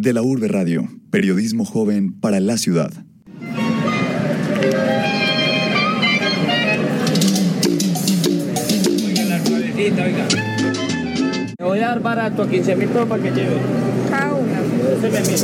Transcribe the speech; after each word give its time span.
De 0.00 0.14
la 0.14 0.22
Urbe 0.22 0.48
Radio, 0.48 0.88
periodismo 1.10 1.66
joven 1.66 2.18
para 2.18 2.40
la 2.40 2.56
ciudad. 2.56 2.90
Me 11.58 11.64
voy 11.66 11.80
a 11.80 11.88
dar 11.88 12.00
barato, 12.00 12.48
15 12.48 12.76
mil 12.76 12.88
pesos 12.88 13.06
para 13.10 13.22
que 13.22 13.30
lleve. 13.30 13.58
Cada 14.08 14.32
una. 14.36 14.60
Ese 14.96 15.10
me 15.10 15.20
mira. 15.20 15.36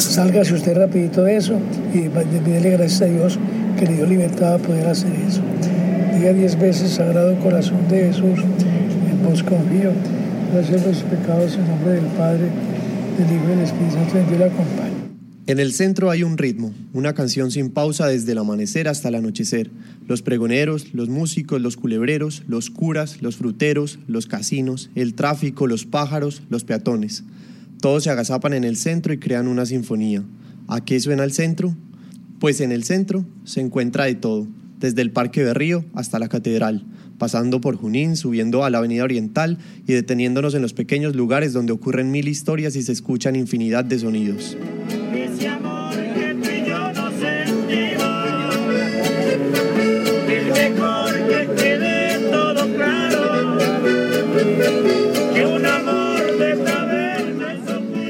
Sálgase 0.00 0.54
usted 0.54 0.74
rapidito 0.74 1.22
de 1.24 1.36
eso 1.36 1.60
y 1.92 2.08
pídele 2.08 2.70
gracias 2.70 3.02
a 3.02 3.04
Dios 3.04 3.38
que 3.78 3.84
le 3.84 3.96
dio 3.96 4.06
libertad 4.06 4.54
a 4.54 4.58
poder 4.58 4.86
hacer 4.86 5.12
eso. 5.28 5.42
Diez 6.30 6.58
veces, 6.58 6.92
Sagrado 6.92 7.38
Corazón 7.40 7.88
de 7.90 8.06
Jesús, 8.06 8.38
en 9.10 9.22
vos 9.22 9.42
confío, 9.42 9.92
gracias 10.52 10.86
los 10.86 11.02
pecados 11.02 11.56
en 11.56 11.66
nombre 11.66 11.92
del 11.92 12.06
Padre, 12.16 12.44
del 13.18 13.36
Hijo 13.36 13.44
y 13.44 13.48
del 13.48 13.58
Espíritu 13.58 13.94
Santo, 13.94 14.18
en 14.18 14.26
Dios 14.28 14.38
le 14.38 14.44
acompañe. 14.44 14.94
En 15.48 15.58
el 15.58 15.72
centro 15.72 16.10
hay 16.10 16.22
un 16.22 16.38
ritmo, 16.38 16.72
una 16.94 17.12
canción 17.12 17.50
sin 17.50 17.70
pausa 17.70 18.06
desde 18.06 18.32
el 18.32 18.38
amanecer 18.38 18.88
hasta 18.88 19.08
el 19.08 19.16
anochecer. 19.16 19.70
Los 20.06 20.22
pregoneros, 20.22 20.94
los 20.94 21.08
músicos, 21.08 21.60
los 21.60 21.76
culebreros, 21.76 22.44
los 22.46 22.70
curas, 22.70 23.20
los 23.20 23.36
fruteros, 23.36 23.98
los 24.06 24.26
casinos, 24.26 24.90
el 24.94 25.14
tráfico, 25.14 25.66
los 25.66 25.84
pájaros, 25.84 26.42
los 26.48 26.64
peatones. 26.64 27.24
Todos 27.80 28.04
se 28.04 28.10
agazapan 28.10 28.54
en 28.54 28.64
el 28.64 28.76
centro 28.76 29.12
y 29.12 29.18
crean 29.18 29.48
una 29.48 29.66
sinfonía. 29.66 30.22
¿A 30.68 30.82
qué 30.84 30.98
suena 30.98 31.24
el 31.24 31.32
centro? 31.32 31.76
Pues 32.38 32.60
en 32.60 32.72
el 32.72 32.84
centro 32.84 33.26
se 33.44 33.60
encuentra 33.60 34.04
de 34.04 34.14
todo, 34.14 34.46
desde 34.82 35.00
el 35.00 35.12
Parque 35.12 35.44
Berrío 35.44 35.84
hasta 35.94 36.18
la 36.18 36.28
Catedral, 36.28 36.84
pasando 37.16 37.60
por 37.60 37.76
Junín, 37.76 38.16
subiendo 38.16 38.64
a 38.64 38.70
la 38.70 38.78
Avenida 38.78 39.04
Oriental 39.04 39.58
y 39.86 39.92
deteniéndonos 39.92 40.54
en 40.54 40.62
los 40.62 40.74
pequeños 40.74 41.14
lugares 41.14 41.52
donde 41.52 41.72
ocurren 41.72 42.10
mil 42.10 42.26
historias 42.26 42.74
y 42.74 42.82
se 42.82 42.90
escuchan 42.90 43.36
infinidad 43.36 43.84
de 43.84 44.00
sonidos. 44.00 44.56
De 44.88 45.22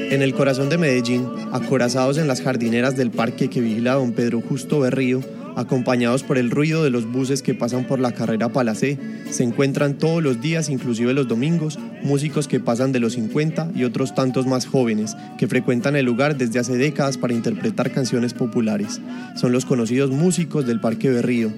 En 0.09 0.21
el 0.21 0.33
corazón 0.33 0.69
de 0.69 0.77
Medellín, 0.77 1.27
acorazados 1.51 2.17
en 2.17 2.27
las 2.27 2.41
jardineras 2.41 2.95
del 2.95 3.11
parque 3.11 3.49
que 3.49 3.61
vigila 3.61 3.93
don 3.93 4.11
Pedro 4.13 4.41
Justo 4.41 4.79
Berrío, 4.79 5.21
acompañados 5.55 6.23
por 6.23 6.37
el 6.37 6.51
ruido 6.51 6.83
de 6.83 6.89
los 6.89 7.11
buses 7.11 7.41
que 7.41 7.53
pasan 7.53 7.85
por 7.85 7.99
la 7.99 8.11
carrera 8.11 8.49
Palacé, 8.49 8.97
se 9.29 9.43
encuentran 9.43 9.97
todos 9.97 10.21
los 10.23 10.41
días, 10.41 10.69
inclusive 10.69 11.13
los 11.13 11.27
domingos, 11.27 11.79
músicos 12.01 12.47
que 12.47 12.59
pasan 12.59 12.91
de 12.91 12.99
los 12.99 13.13
50 13.13 13.71
y 13.75 13.83
otros 13.83 14.15
tantos 14.15 14.45
más 14.45 14.65
jóvenes 14.65 15.15
que 15.37 15.47
frecuentan 15.47 15.95
el 15.95 16.05
lugar 16.05 16.37
desde 16.37 16.59
hace 16.59 16.77
décadas 16.77 17.17
para 17.17 17.33
interpretar 17.33 17.91
canciones 17.91 18.33
populares. 18.33 19.01
Son 19.35 19.51
los 19.51 19.65
conocidos 19.65 20.11
músicos 20.11 20.65
del 20.65 20.79
Parque 20.79 21.09
Berrío. 21.09 21.51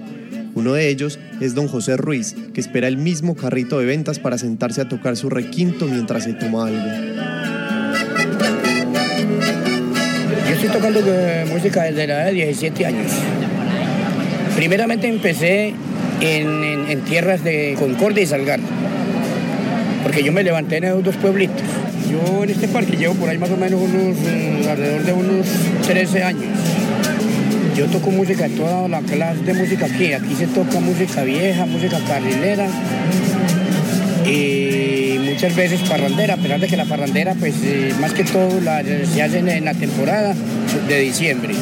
Uno 0.54 0.72
de 0.72 0.88
ellos 0.88 1.18
es 1.40 1.54
don 1.54 1.68
José 1.68 1.98
Ruiz, 1.98 2.34
que 2.54 2.60
espera 2.62 2.88
el 2.88 2.96
mismo 2.96 3.36
carrito 3.36 3.78
de 3.78 3.84
ventas 3.84 4.18
para 4.18 4.38
sentarse 4.38 4.80
a 4.80 4.88
tocar 4.88 5.16
su 5.16 5.28
requinto 5.28 5.86
mientras 5.86 6.24
se 6.24 6.32
toma 6.32 6.68
algo. 6.68 7.16
Yo 10.48 10.54
estoy 10.54 10.70
tocando 10.70 11.00
eh, 11.04 11.44
música 11.52 11.82
desde 11.82 12.06
la 12.06 12.14
edad 12.14 12.26
de 12.26 12.32
17 12.32 12.86
años. 12.86 13.12
Primeramente 14.56 15.06
empecé 15.06 15.74
en, 16.20 16.64
en- 16.64 16.90
en 16.90 17.00
tierras 17.02 17.44
de 17.44 17.76
Concordia 17.78 18.22
y 18.22 18.26
Salgar, 18.26 18.58
porque 20.02 20.22
yo 20.22 20.32
me 20.32 20.42
levanté 20.42 20.78
en 20.78 20.84
esos 20.84 21.04
dos 21.04 21.16
pueblitos. 21.16 21.60
Yo 22.10 22.44
en 22.44 22.50
este 22.50 22.68
parque 22.68 22.96
llevo 22.96 23.14
por 23.14 23.28
ahí 23.28 23.36
más 23.38 23.50
o 23.50 23.56
menos 23.56 23.80
unos, 23.80 24.16
mm, 24.16 24.68
alrededor 24.68 25.02
de 25.04 25.12
unos 25.12 25.46
13 25.86 26.22
años. 26.22 26.44
Yo 27.76 27.86
toco 27.86 28.10
música, 28.10 28.48
toda 28.48 28.88
la 28.88 29.00
clase 29.02 29.42
de 29.42 29.52
música 29.52 29.84
aquí. 29.86 30.12
Aquí 30.14 30.34
se 30.34 30.46
toca 30.46 30.80
música 30.80 31.22
vieja, 31.24 31.66
música 31.66 31.98
carrilera 32.08 32.66
y 34.26 35.18
muchas 35.22 35.54
veces 35.54 35.80
parrandera, 35.86 36.34
a 36.34 36.36
pesar 36.38 36.58
de 36.60 36.66
que 36.68 36.76
la 36.78 36.86
parrandera, 36.86 37.34
pues 37.38 37.54
eh, 37.62 37.92
más 38.00 38.14
que 38.14 38.24
todo 38.24 38.58
la- 38.62 38.82
se 38.82 39.22
hace 39.22 39.40
en, 39.40 39.48
en 39.50 39.64
la 39.66 39.74
temporada 39.74 40.34
de 40.88 41.00
diciembre. 41.00 41.54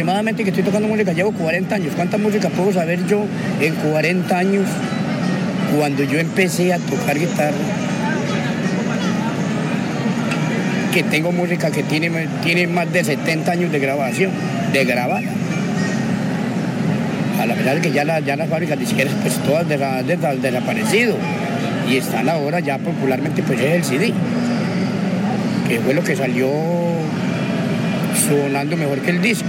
Aproximadamente 0.00 0.42
que 0.44 0.50
estoy 0.50 0.62
tocando 0.62 0.88
música, 0.88 1.12
llevo 1.14 1.32
40 1.32 1.74
años. 1.74 1.92
¿Cuánta 1.96 2.18
música 2.18 2.50
puedo 2.50 2.70
saber 2.70 3.06
yo 3.06 3.24
en 3.62 3.74
40 3.76 4.36
años 4.38 4.64
cuando 5.74 6.02
yo 6.04 6.18
empecé 6.18 6.74
a 6.74 6.78
tocar 6.78 7.18
guitarra? 7.18 7.56
Que 10.92 11.02
tengo 11.02 11.32
música 11.32 11.70
que 11.70 11.82
tiene, 11.82 12.10
tiene 12.44 12.66
más 12.66 12.92
de 12.92 13.04
70 13.04 13.50
años 13.52 13.72
de 13.72 13.78
grabación, 13.78 14.32
de 14.74 14.84
grabar. 14.84 15.22
A 17.40 17.46
la 17.46 17.54
verdad 17.54 17.78
que 17.80 17.90
ya, 17.90 18.04
la- 18.04 18.20
ya 18.20 18.36
las 18.36 18.50
fábricas 18.50 18.78
disqueras 18.78 19.14
pues 19.22 19.34
todas 19.46 19.66
desa- 19.66 20.02
desa- 20.02 20.34
desaparecido 20.36 21.16
y 21.90 21.96
están 21.96 22.28
ahora 22.28 22.60
ya 22.60 22.76
popularmente 22.76 23.42
pues 23.42 23.58
es 23.60 23.72
el 23.76 23.84
CD, 23.84 24.12
que 25.68 25.80
fue 25.80 25.94
lo 25.94 26.04
que 26.04 26.14
salió 26.16 26.48
sonando 28.28 28.76
mejor 28.76 29.00
que 29.00 29.10
el 29.10 29.22
disco. 29.22 29.46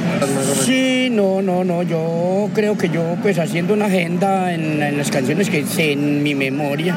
Sí, 0.66 1.10
no, 1.12 1.42
no, 1.42 1.64
no, 1.64 1.84
yo 1.84 2.50
creo 2.54 2.78
que 2.78 2.90
yo 2.90 3.18
pues 3.22 3.40
haciendo 3.40 3.74
una 3.74 3.86
agenda 3.86 4.54
en, 4.54 4.98
las 4.98 5.12
canciones 5.12 5.50
que 5.50 5.66
sé 5.66 5.94
en 5.94 6.24
mi 6.24 6.36
memoria, 6.36 6.96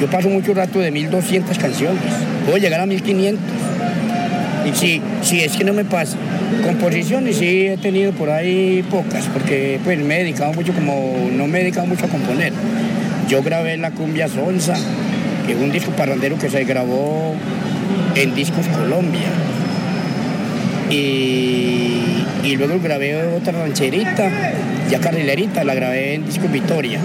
yo 0.00 0.08
paso 0.08 0.28
mucho 0.28 0.54
rato 0.54 0.80
de 0.80 0.90
1200 0.90 1.58
canciones, 1.58 2.02
puedo 2.44 2.58
llegar 2.58 2.80
a 2.80 2.86
1500. 2.86 3.40
Y 4.66 4.76
sí, 4.76 5.00
sí, 5.22 5.40
es 5.40 5.56
que 5.56 5.64
no 5.64 5.72
me 5.72 5.84
pasa. 5.84 6.16
Composiciones 6.64 7.36
sí 7.36 7.68
he 7.68 7.76
tenido 7.78 8.12
por 8.12 8.30
ahí 8.30 8.84
pocas, 8.90 9.24
porque 9.32 9.80
pues 9.82 9.98
me 9.98 10.16
he 10.16 10.18
dedicado 10.20 10.52
mucho 10.52 10.72
como, 10.72 11.30
no 11.32 11.46
me 11.46 11.60
he 11.60 11.62
dedicado 11.62 11.86
mucho 11.86 12.04
a 12.04 12.08
componer. 12.08 12.52
Yo 13.28 13.42
grabé 13.42 13.76
la 13.76 13.92
cumbia 13.92 14.28
Sonsa, 14.28 14.74
que 15.46 15.52
es 15.52 15.58
un 15.58 15.72
disco 15.72 15.92
parrandero 15.92 16.36
que 16.38 16.50
se 16.50 16.64
grabó 16.64 17.34
en 18.16 18.34
Discos 18.34 18.66
Colombia 18.66 19.28
y, 20.90 22.56
luego 22.56 22.78
grabé 22.82 23.34
otra 23.36 23.52
rancherita, 23.52 24.30
ya 24.90 24.98
carrilerita, 24.98 25.64
la 25.64 25.74
grabé 25.74 26.14
en 26.14 26.26
Disco 26.26 26.46
Victoria. 26.48 26.98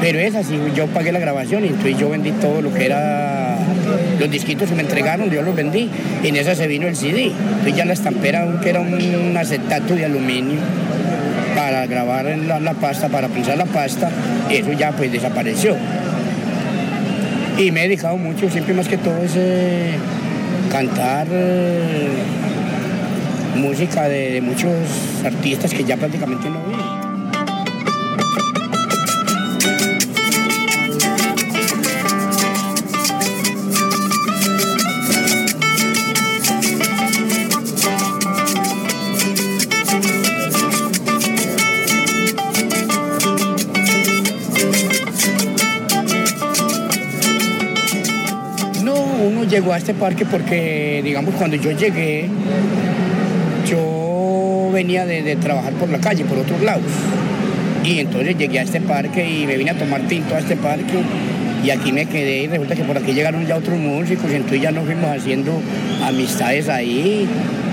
Pero 0.00 0.18
esa 0.18 0.42
sí, 0.42 0.58
yo 0.74 0.86
pagué 0.86 1.12
la 1.12 1.18
grabación 1.18 1.64
y 1.64 1.68
entonces 1.68 1.98
yo 1.98 2.08
vendí 2.08 2.32
todo 2.32 2.62
lo 2.62 2.72
que 2.72 2.86
era 2.86 3.58
los 4.18 4.30
disquitos 4.30 4.68
que 4.68 4.74
me 4.74 4.82
entregaron, 4.82 5.30
yo 5.30 5.42
los 5.42 5.54
vendí. 5.54 5.90
Y 6.24 6.28
en 6.28 6.36
esa 6.36 6.54
se 6.54 6.66
vino 6.66 6.88
el 6.88 6.96
CD. 6.96 7.26
Entonces 7.26 7.76
ya 7.76 7.84
la 7.84 7.92
estampera, 7.92 8.60
que 8.62 8.70
era 8.70 8.80
un 8.80 9.36
acetato 9.36 9.94
de 9.94 10.06
aluminio 10.06 10.60
para 11.54 11.86
grabar 11.86 12.24
la, 12.24 12.58
la 12.58 12.74
pasta, 12.74 13.08
para 13.08 13.28
pinzar 13.28 13.58
la 13.58 13.66
pasta, 13.66 14.10
eso 14.50 14.72
ya 14.72 14.92
pues 14.92 15.12
desapareció. 15.12 15.76
Y 17.58 17.70
me 17.70 17.80
he 17.80 17.88
dedicado 17.88 18.16
mucho, 18.16 18.48
siempre 18.48 18.72
más 18.72 18.88
que 18.88 18.96
todo 18.96 19.22
es 19.22 19.36
cantar 20.70 21.26
eh, 21.30 22.08
música 23.56 24.08
de, 24.08 24.40
muchos 24.40 24.70
artistas 25.24 25.72
que 25.72 25.84
ya 25.84 25.96
prácticamente 25.96 26.48
no 26.48 26.62
viven. 26.64 27.10
Llegó 49.50 49.72
a 49.72 49.78
este 49.78 49.94
parque 49.94 50.24
porque, 50.24 51.00
digamos, 51.02 51.34
cuando 51.34 51.56
yo 51.56 51.72
llegué, 51.72 52.28
yo 53.70 54.70
venía 54.72 55.06
de, 55.06 55.36
trabajar 55.36 55.72
por 55.74 55.88
la 55.88 55.98
calle, 55.98 56.24
por 56.24 56.38
otros 56.38 56.60
lados. 56.62 56.90
Y 57.84 57.98
entonces 57.98 58.36
llegué 58.36 58.58
a 58.58 58.62
este 58.62 58.80
parque 58.80 59.28
y 59.28 59.46
me 59.46 59.56
vine 59.56 59.70
a 59.70 59.78
tomar 59.78 60.02
tinto 60.02 60.34
a 60.34 60.38
este 60.38 60.56
parque. 60.56 60.98
y 61.64 61.70
aquí 61.70 61.92
me 61.92 62.06
quedé 62.06 62.44
y 62.44 62.46
resulta 62.46 62.74
que 62.74 62.84
por 62.84 62.96
aquí 62.96 63.12
llegaron 63.12 63.46
ya 63.46 63.56
otros 63.56 63.78
músicos 63.78 64.30
y 64.32 64.36
entonces 64.36 64.62
ya 64.62 64.70
nos 64.70 64.86
fuimos 64.86 65.10
haciendo 65.10 65.60
amistades 66.02 66.70
ahí 66.70 67.28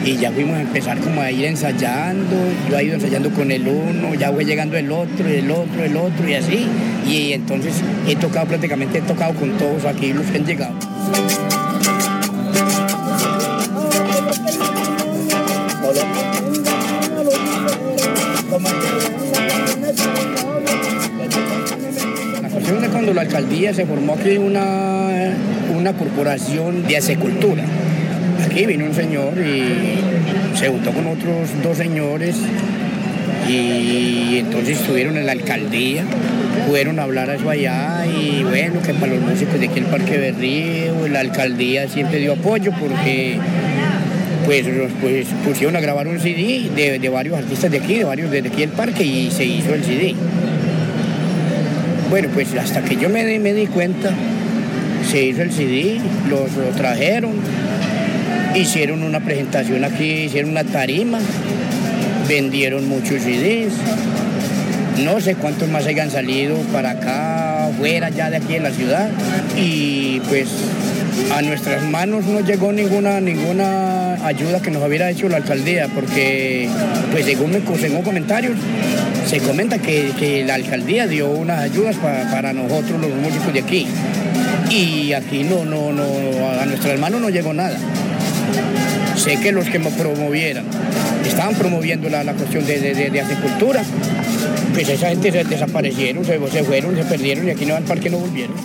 y 0.05 0.17
ya 0.17 0.31
fuimos 0.31 0.57
a 0.57 0.61
empezar 0.61 0.97
como 0.99 1.21
a 1.21 1.31
ir 1.31 1.45
ensayando, 1.45 2.35
yo 2.69 2.77
he 2.77 2.83
ido 2.83 2.95
ensayando 2.95 3.29
con 3.31 3.51
el 3.51 3.67
uno, 3.67 4.13
ya 4.15 4.31
fue 4.31 4.45
llegando 4.45 4.77
el 4.77 4.91
otro, 4.91 5.27
el 5.27 5.49
otro, 5.51 5.83
el 5.83 5.97
otro 5.97 6.29
y 6.29 6.33
así, 6.33 6.67
y 7.07 7.33
entonces 7.33 7.81
he 8.07 8.15
tocado 8.15 8.45
prácticamente, 8.45 8.99
he 8.99 9.01
tocado 9.01 9.33
con 9.33 9.51
todos 9.57 9.85
aquí 9.85 10.13
los 10.13 10.25
que 10.25 10.37
han 10.37 10.45
llegado. 10.45 10.73
La 23.17 23.23
alcaldía 23.23 23.73
se 23.73 23.83
formó 23.87 24.13
aquí 24.13 24.37
una, 24.37 25.33
una 25.75 25.93
corporación 25.93 26.85
de 26.87 26.97
asecultura. 26.97 27.63
Aquí 28.45 28.67
vino 28.67 28.85
un 28.85 28.93
señor 28.93 29.33
y 29.39 30.55
se 30.55 30.67
juntó 30.67 30.91
con 30.91 31.07
otros 31.07 31.49
dos 31.63 31.77
señores 31.77 32.35
y 33.49 34.37
entonces 34.37 34.79
estuvieron 34.79 35.17
en 35.17 35.25
la 35.25 35.31
alcaldía, 35.31 36.03
pudieron 36.67 36.99
hablar 36.99 37.31
eso 37.31 37.49
allá 37.49 38.05
y 38.05 38.43
bueno, 38.43 38.83
que 38.83 38.93
para 38.93 39.15
los 39.15 39.21
músicos 39.23 39.59
de 39.59 39.65
aquí 39.65 39.79
el 39.79 39.85
Parque 39.85 40.17
Berrío, 40.19 41.07
la 41.07 41.21
alcaldía 41.21 41.87
siempre 41.87 42.19
dio 42.19 42.33
apoyo 42.33 42.71
porque 42.79 43.39
pues, 44.45 44.63
pues 45.01 45.27
pusieron 45.43 45.75
a 45.75 45.79
grabar 45.79 46.07
un 46.07 46.19
CD 46.19 46.69
de, 46.75 46.99
de 46.99 47.09
varios 47.09 47.35
artistas 47.35 47.71
de 47.71 47.79
aquí, 47.79 47.95
de 47.95 48.03
varios 48.03 48.29
de 48.29 48.39
aquí 48.41 48.61
del 48.61 48.69
parque 48.69 49.03
y 49.03 49.31
se 49.31 49.43
hizo 49.43 49.73
el 49.73 49.83
CD. 49.83 50.13
Bueno, 52.09 52.29
pues 52.33 52.53
hasta 52.55 52.81
que 52.83 52.95
yo 52.95 53.09
me, 53.09 53.25
di- 53.25 53.39
me 53.39 53.53
di 53.53 53.67
cuenta, 53.67 54.11
se 55.09 55.23
hizo 55.25 55.41
el 55.41 55.51
CD, 55.51 55.99
los 56.29 56.53
lo 56.55 56.63
trajeron, 56.75 57.31
hicieron 58.55 59.03
una 59.03 59.19
presentación 59.19 59.83
aquí, 59.83 60.05
hicieron 60.25 60.51
una 60.51 60.63
tarima, 60.63 61.19
vendieron 62.27 62.87
muchos 62.87 63.21
CDs. 63.21 63.73
No 65.03 65.19
sé 65.21 65.35
cuántos 65.35 65.69
más 65.69 65.85
hayan 65.85 66.09
salido 66.09 66.55
para 66.73 66.91
acá, 66.91 67.69
fuera 67.77 68.09
ya 68.09 68.29
de 68.29 68.37
aquí 68.37 68.55
en 68.55 68.63
la 68.63 68.71
ciudad. 68.71 69.09
Y 69.57 70.21
pues 70.29 70.47
a 71.35 71.41
nuestras 71.41 71.83
manos 71.83 72.25
no 72.25 72.39
llegó 72.41 72.71
ninguna, 72.71 73.19
ninguna 73.21 74.15
ayuda 74.25 74.61
que 74.61 74.71
nos 74.71 74.85
hubiera 74.85 75.09
hecho 75.09 75.27
la 75.29 75.37
alcaldía, 75.37 75.87
porque 75.93 76.69
pues 77.11 77.25
según, 77.25 77.51
me- 77.51 77.77
según 77.79 78.01
comentarios, 78.01 78.57
se 79.27 79.39
comenta 79.39 79.77
que, 79.79 80.11
que 80.17 80.43
la 80.45 80.55
alcaldía 80.55 81.05
dio 81.07 81.29
unas 81.29 81.59
ayudas 81.61 81.95
pa- 81.97 82.29
para 82.31 82.53
nosotros 82.53 82.99
los 83.01 83.11
músicos 83.11 83.53
de 83.53 83.59
aquí. 83.59 83.87
Y 84.69 85.13
aquí 85.13 85.43
no, 85.43 85.65
no, 85.65 85.91
no, 85.93 86.03
a 86.61 86.65
nuestras 86.65 86.99
manos 86.99 87.21
no 87.21 87.29
llegó 87.29 87.53
nada. 87.53 87.77
Sé 89.15 89.37
que 89.37 89.51
los 89.51 89.67
que 89.69 89.79
me 89.79 89.89
promovieran 89.91 90.65
estaban 91.27 91.55
promoviendo 91.55 92.09
la, 92.09 92.23
la 92.23 92.33
cuestión 92.33 92.65
de, 92.65 92.79
de, 92.79 92.93
de, 92.93 93.09
de 93.09 93.21
apicultura, 93.21 93.81
pues 94.73 94.87
esa 94.89 95.09
gente 95.09 95.31
se 95.31 95.43
desaparecieron, 95.43 96.23
se, 96.23 96.39
se 96.49 96.63
fueron, 96.63 96.95
se 96.95 97.03
perdieron 97.03 97.47
y 97.47 97.51
aquí 97.51 97.65
no 97.65 97.75
al 97.75 97.83
parque 97.83 98.09
no 98.09 98.17
volvieron. 98.19 98.55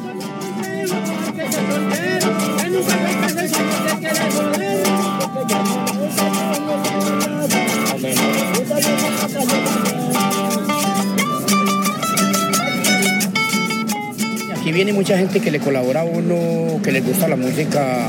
Aquí 14.61 14.71
viene 14.73 14.93
mucha 14.93 15.19
gente 15.19 15.41
que 15.41 15.51
le 15.51 15.59
colabora 15.59 16.03
a 16.03 16.05
uno, 16.05 16.81
que 16.83 16.93
les 16.93 17.05
gusta 17.05 17.29
la 17.29 17.37
música 17.37 18.09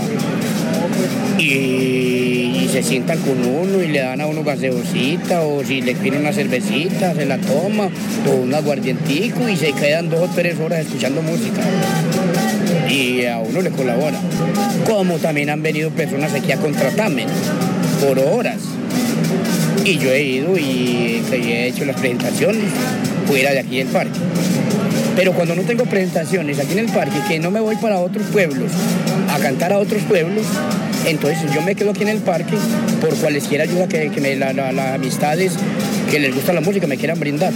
y, 1.39 1.43
y 1.43 2.69
se 2.71 2.83
sientan 2.83 3.19
con 3.19 3.43
uno 3.43 3.81
y 3.81 3.87
le 3.87 3.99
dan 3.99 4.21
a 4.21 4.27
uno 4.27 4.43
gaseosita 4.43 5.41
o 5.41 5.63
si 5.63 5.81
le 5.81 5.95
piden 5.95 6.21
una 6.21 6.31
cervecita, 6.31 7.13
se 7.15 7.25
la 7.25 7.37
toma 7.37 7.89
o 8.27 8.35
un 8.35 8.53
aguardientico 8.53 9.49
y 9.49 9.55
se 9.55 9.73
quedan 9.73 10.09
dos 10.09 10.29
o 10.29 10.33
tres 10.33 10.59
horas 10.59 10.81
escuchando 10.81 11.21
música. 11.21 11.61
Y 12.89 13.25
a 13.25 13.39
uno 13.39 13.61
le 13.61 13.69
colabora. 13.71 14.19
Como 14.85 15.17
también 15.17 15.49
han 15.49 15.61
venido 15.61 15.89
personas 15.91 16.33
aquí 16.33 16.51
a 16.51 16.57
contratarme 16.57 17.25
por 18.05 18.19
horas. 18.19 18.57
Y 19.85 19.97
yo 19.97 20.11
he 20.11 20.23
ido 20.23 20.57
y 20.57 21.21
he 21.31 21.67
hecho 21.67 21.85
las 21.85 21.97
presentaciones 21.99 22.63
fuera 23.27 23.51
de 23.51 23.59
aquí 23.59 23.77
del 23.79 23.87
parque. 23.87 24.19
Pero 25.15 25.33
cuando 25.33 25.55
no 25.55 25.61
tengo 25.63 25.85
presentaciones 25.85 26.59
aquí 26.59 26.73
en 26.73 26.79
el 26.79 26.85
parque, 26.89 27.17
que 27.27 27.39
no 27.39 27.51
me 27.51 27.59
voy 27.59 27.75
para 27.77 27.99
otros 27.99 28.25
pueblos 28.27 28.71
a 29.29 29.37
cantar 29.39 29.71
a 29.73 29.77
otros 29.79 30.01
pueblos, 30.03 30.45
entonces 31.05 31.53
yo 31.53 31.61
me 31.61 31.75
quedo 31.75 31.91
aquí 31.91 32.03
en 32.03 32.09
el 32.09 32.19
parque 32.19 32.55
por 33.01 33.13
cualesquier 33.15 33.61
ayuda 33.61 33.87
que, 33.87 34.09
me, 34.21 34.35
la- 34.35 34.53
las 34.53 34.95
amistades 34.95 35.53
que 36.09 36.19
les 36.19 36.33
gusta 36.33 36.53
la 36.53 36.61
música 36.61 36.87
me 36.87 36.97
quieran 36.97 37.19
brindar. 37.19 37.51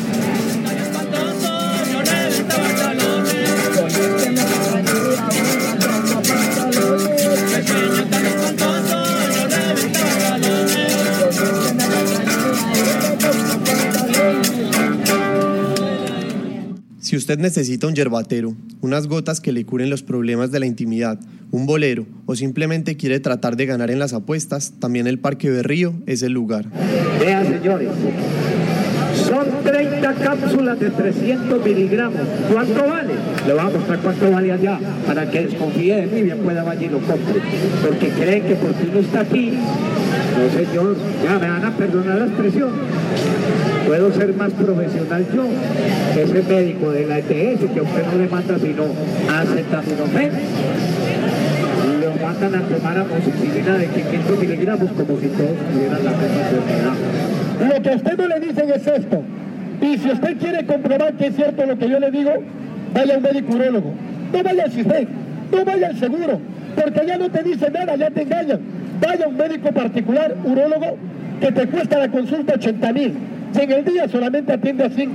Si 17.07 17.15
usted 17.15 17.39
necesita 17.39 17.87
un 17.87 17.95
yerbatero, 17.95 18.53
unas 18.81 19.07
gotas 19.07 19.39
que 19.39 19.53
le 19.53 19.65
curen 19.65 19.89
los 19.89 20.03
problemas 20.03 20.51
de 20.51 20.59
la 20.59 20.65
intimidad, 20.65 21.17
un 21.51 21.65
bolero 21.65 22.05
o 22.25 22.35
simplemente 22.35 22.97
quiere 22.97 23.21
tratar 23.21 23.55
de 23.55 23.65
ganar 23.65 23.89
en 23.91 23.97
las 23.97 24.11
apuestas, 24.11 24.73
también 24.81 25.07
el 25.07 25.17
Parque 25.17 25.49
Berrío 25.49 25.93
es 26.05 26.21
el 26.21 26.33
lugar. 26.33 26.65
Vean, 27.21 27.47
señores, 27.47 27.91
son 29.25 29.45
30 29.63 30.13
cápsulas 30.15 30.77
de 30.81 30.89
300 30.89 31.65
miligramos. 31.65 32.19
¿Cuánto 32.51 32.85
vale? 32.85 33.13
Le 33.47 33.53
voy 33.53 33.61
a 33.61 33.69
mostrar 33.69 33.99
cuánto 33.99 34.29
vale 34.29 34.51
allá, 34.51 34.77
para 35.05 35.31
que 35.31 35.43
desconfíe 35.45 35.95
de 35.95 36.07
mí 36.07 36.29
y 36.29 36.35
pueda 36.43 36.63
vaya 36.63 36.87
y 36.87 36.89
lo 36.89 36.99
compre. 36.99 37.41
Porque 37.85 38.09
creen 38.09 38.43
que 38.47 38.55
porque 38.55 38.83
uno 38.91 38.99
está 38.99 39.21
aquí, 39.21 39.53
no 40.37 40.49
señor, 40.51 40.95
ya 41.23 41.39
me 41.39 41.49
van 41.49 41.65
a 41.65 41.71
perdonar 41.71 42.19
la 42.19 42.25
expresión. 42.25 42.69
Puedo 43.87 44.11
ser 44.13 44.33
más 44.35 44.51
profesional 44.53 45.25
yo 45.33 45.45
ese 46.21 46.43
médico 46.43 46.91
de 46.91 47.05
la 47.07 47.19
ETS 47.19 47.71
que 47.73 47.79
a 47.79 47.83
usted 47.83 48.03
no 48.11 48.17
le 48.17 48.27
manda 48.27 48.59
sino 48.59 48.83
acetaminofén. 49.33 50.31
Lo 52.01 52.25
mandan 52.25 52.55
a 52.55 52.61
tomar 52.67 52.97
amoxicilina 52.97 53.77
de 53.77 53.87
500 53.87 54.39
miligramos 54.39 54.91
como 54.91 55.19
si 55.19 55.27
todos 55.27 55.57
tuvieran 55.71 56.03
la 56.03 56.11
misma 56.11 56.41
enfermedad. 56.49 57.75
Lo 57.75 57.81
que 57.81 57.89
a 57.89 57.95
usted 57.95 58.17
no 58.17 58.27
le 58.27 58.39
dicen 58.39 58.69
es 58.69 58.87
esto. 58.87 59.23
Y 59.81 59.97
si 59.97 60.11
usted 60.11 60.37
quiere 60.37 60.65
comprobar 60.65 61.13
que 61.13 61.27
es 61.27 61.35
cierto 61.35 61.65
lo 61.65 61.77
que 61.77 61.89
yo 61.89 61.99
le 61.99 62.11
digo, 62.11 62.31
vaya 62.93 63.13
a 63.13 63.17
un 63.17 63.23
médico 63.23 63.53
urólogo. 63.53 63.93
No 64.33 64.43
vaya 64.43 64.63
al 64.65 64.71
CISBEN, 64.71 65.07
no 65.51 65.65
vaya 65.65 65.87
al 65.87 65.97
seguro, 65.97 66.39
porque 66.75 67.07
ya 67.07 67.17
no 67.17 67.29
te 67.29 67.43
dice 67.43 67.71
nada, 67.71 67.95
ya 67.95 68.09
te 68.09 68.23
engañan. 68.23 68.59
Vaya 69.01 69.25
a 69.25 69.27
un 69.27 69.37
médico 69.37 69.71
particular, 69.71 70.35
urólogo, 70.43 70.97
que 71.39 71.51
te 71.51 71.67
cuesta 71.67 71.99
la 71.99 72.09
consulta 72.09 72.55
80 72.55 72.93
mil. 72.93 73.13
Si 73.53 73.61
en 73.61 73.71
el 73.71 73.85
día 73.85 74.07
solamente 74.07 74.53
atiende 74.53 74.85
a 74.85 74.89
5. 74.89 75.13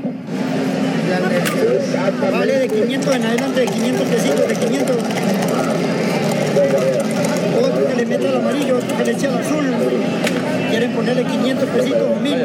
Vale 2.32 2.58
de 2.58 2.68
500 2.68 3.16
en 3.16 3.22
adelante, 3.24 3.60
de 3.60 3.66
500 3.66 4.08
pesitos, 4.08 4.48
de 4.48 4.54
500. 4.54 4.96
Otro 7.60 7.88
que 7.88 7.94
le 7.96 8.06
mete 8.06 8.28
al 8.28 8.36
amarillo, 8.36 8.76
otro 8.76 8.96
que 8.96 9.04
le 9.04 9.12
echa 9.12 9.28
al 9.28 9.38
azul. 9.38 9.64
Quieren 10.70 10.92
ponerle 10.92 11.24
500 11.24 11.68
pesitos 11.68 12.02
o 12.02 12.20
1000. 12.20 12.36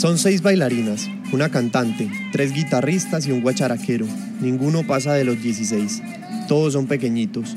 Son 0.00 0.16
seis 0.16 0.40
bailarinas, 0.40 1.10
una 1.30 1.50
cantante, 1.50 2.10
tres 2.32 2.54
guitarristas 2.54 3.26
y 3.26 3.32
un 3.32 3.42
guacharaquero. 3.42 4.06
Ninguno 4.40 4.86
pasa 4.86 5.12
de 5.12 5.24
los 5.24 5.42
16. 5.42 6.00
Todos 6.48 6.72
son 6.72 6.86
pequeñitos. 6.86 7.54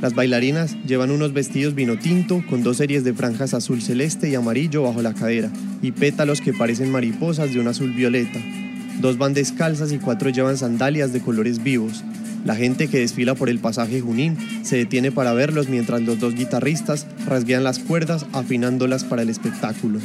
Las 0.00 0.14
bailarinas 0.14 0.76
llevan 0.86 1.10
unos 1.10 1.32
vestidos 1.32 1.74
vino 1.74 1.98
tinto 1.98 2.44
con 2.48 2.62
dos 2.62 2.76
series 2.76 3.02
de 3.02 3.14
franjas 3.14 3.52
azul 3.52 3.82
celeste 3.82 4.30
y 4.30 4.36
amarillo 4.36 4.84
bajo 4.84 5.02
la 5.02 5.12
cadera 5.12 5.50
y 5.82 5.90
pétalos 5.90 6.40
que 6.40 6.52
parecen 6.52 6.92
mariposas 6.92 7.52
de 7.52 7.58
un 7.58 7.66
azul 7.66 7.90
violeta. 7.92 8.38
Dos 9.00 9.18
van 9.18 9.34
descalzas 9.34 9.90
y 9.90 9.98
cuatro 9.98 10.30
llevan 10.30 10.58
sandalias 10.58 11.12
de 11.12 11.20
colores 11.20 11.64
vivos. 11.64 12.04
La 12.44 12.54
gente 12.54 12.86
que 12.86 13.00
desfila 13.00 13.34
por 13.34 13.48
el 13.48 13.58
pasaje 13.58 14.00
Junín 14.00 14.36
se 14.62 14.76
detiene 14.76 15.10
para 15.10 15.32
verlos 15.32 15.68
mientras 15.68 16.00
los 16.02 16.20
dos 16.20 16.36
guitarristas 16.36 17.08
rasguean 17.26 17.64
las 17.64 17.80
cuerdas 17.80 18.24
afinándolas 18.32 19.02
para 19.02 19.22
el 19.22 19.30
espectáculo. 19.30 19.98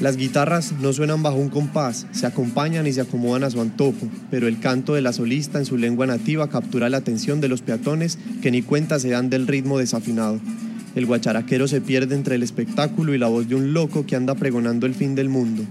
Las 0.00 0.16
guitarras 0.16 0.72
no 0.80 0.94
suenan 0.94 1.22
bajo 1.22 1.36
un 1.36 1.50
compás, 1.50 2.06
se 2.12 2.24
acompañan 2.24 2.86
y 2.86 2.92
se 2.94 3.02
acomodan 3.02 3.44
a 3.44 3.50
su 3.50 3.60
antojo, 3.60 4.08
pero 4.30 4.48
el 4.48 4.58
canto 4.58 4.94
de 4.94 5.02
la 5.02 5.12
solista 5.12 5.58
en 5.58 5.66
su 5.66 5.76
lengua 5.76 6.06
nativa 6.06 6.48
captura 6.48 6.88
la 6.88 6.96
atención 6.96 7.42
de 7.42 7.48
los 7.48 7.60
peatones 7.60 8.18
que 8.40 8.50
ni 8.50 8.62
cuenta 8.62 8.98
se 8.98 9.10
dan 9.10 9.28
del 9.28 9.46
ritmo 9.46 9.78
desafinado. 9.78 10.40
El 10.94 11.04
guacharaquero 11.04 11.68
se 11.68 11.82
pierde 11.82 12.14
entre 12.14 12.36
el 12.36 12.42
espectáculo 12.42 13.14
y 13.14 13.18
la 13.18 13.28
voz 13.28 13.46
de 13.46 13.56
un 13.56 13.74
loco 13.74 14.06
que 14.06 14.16
anda 14.16 14.34
pregonando 14.34 14.86
el 14.86 14.94
fin 14.94 15.14
del 15.14 15.28
mundo. 15.28 15.64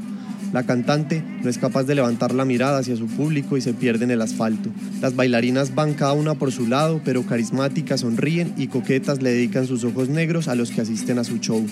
La 0.51 0.63
cantante 0.63 1.23
no 1.43 1.49
es 1.49 1.59
capaz 1.59 1.83
de 1.83 1.95
levantar 1.95 2.33
la 2.33 2.43
mirada 2.43 2.79
hacia 2.79 2.95
su 2.95 3.05
público 3.05 3.55
y 3.55 3.61
se 3.61 3.73
pierde 3.73 4.05
en 4.05 4.11
el 4.11 4.21
asfalto. 4.21 4.69
Las 4.99 5.15
bailarinas 5.15 5.75
van 5.75 5.93
cada 5.93 6.13
una 6.13 6.33
por 6.35 6.51
su 6.51 6.67
lado, 6.67 7.01
pero 7.05 7.23
carismáticas 7.23 8.01
sonríen 8.01 8.53
y 8.57 8.67
coquetas 8.67 9.21
le 9.21 9.31
dedican 9.31 9.67
sus 9.67 9.83
ojos 9.83 10.09
negros 10.09 10.47
a 10.47 10.55
los 10.55 10.71
que 10.71 10.81
asisten 10.81 11.19
a 11.19 11.23
su 11.23 11.37
show. 11.37 11.65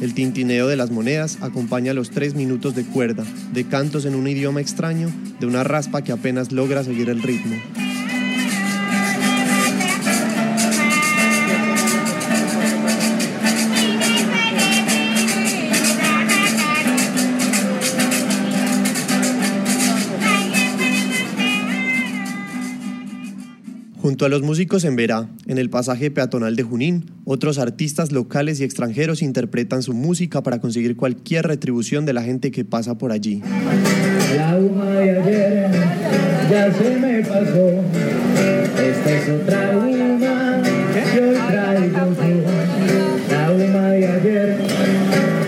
El 0.00 0.14
tintineo 0.14 0.66
de 0.66 0.76
las 0.76 0.90
monedas 0.90 1.38
acompaña 1.42 1.92
los 1.92 2.10
tres 2.10 2.34
minutos 2.34 2.74
de 2.74 2.84
cuerda, 2.84 3.24
de 3.52 3.64
cantos 3.64 4.06
en 4.06 4.14
un 4.14 4.26
idioma 4.26 4.60
extraño, 4.60 5.10
de 5.38 5.46
una 5.46 5.62
raspa 5.62 6.02
que 6.02 6.12
apenas 6.12 6.52
logra 6.52 6.82
seguir 6.82 7.10
el 7.10 7.22
ritmo. 7.22 7.56
Junto 24.02 24.26
a 24.26 24.28
los 24.28 24.42
músicos 24.42 24.82
en 24.82 24.96
Verá, 24.96 25.28
en 25.46 25.58
el 25.58 25.70
pasaje 25.70 26.10
peatonal 26.10 26.56
de 26.56 26.64
Junín, 26.64 27.04
otros 27.24 27.58
artistas 27.58 28.10
locales 28.10 28.58
y 28.58 28.64
extranjeros 28.64 29.22
interpretan 29.22 29.84
su 29.84 29.94
música 29.94 30.42
para 30.42 30.60
conseguir 30.60 30.96
cualquier 30.96 31.46
retribución 31.46 32.04
de 32.04 32.12
la 32.12 32.24
gente 32.24 32.50
que 32.50 32.64
pasa 32.64 32.98
por 32.98 33.12
allí. 33.12 33.42
La 34.36 34.58
huma 34.58 34.86
de 34.86 35.20
ayer 35.20 35.70
ya 36.50 36.72
se 36.72 36.96
me 36.98 37.22
pasó. 37.22 37.70
Esta 38.82 39.10
es 39.12 39.28
otra 39.28 39.70
que 41.14 41.38
traigo. 41.46 42.50
La 43.30 43.52
huma 43.52 43.90
de 43.90 44.08
ayer 44.08 44.58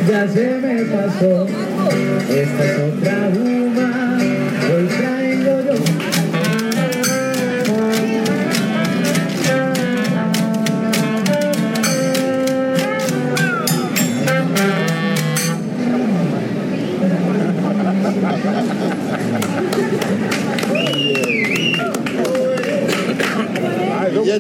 ya 0.09 0.29
se 0.29 0.59
me 0.59 0.85
pasó. 0.85 1.49
Esta 2.31 2.65
es 2.65 2.79
otra 2.79 3.24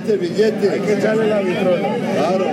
Billete, 0.04 0.16
billete. 0.18 0.70
Hay 0.70 0.80
que 0.80 0.92
echarle 0.98 1.28
la 1.28 1.40
vitrola. 1.40 1.96
Claro. 2.14 2.46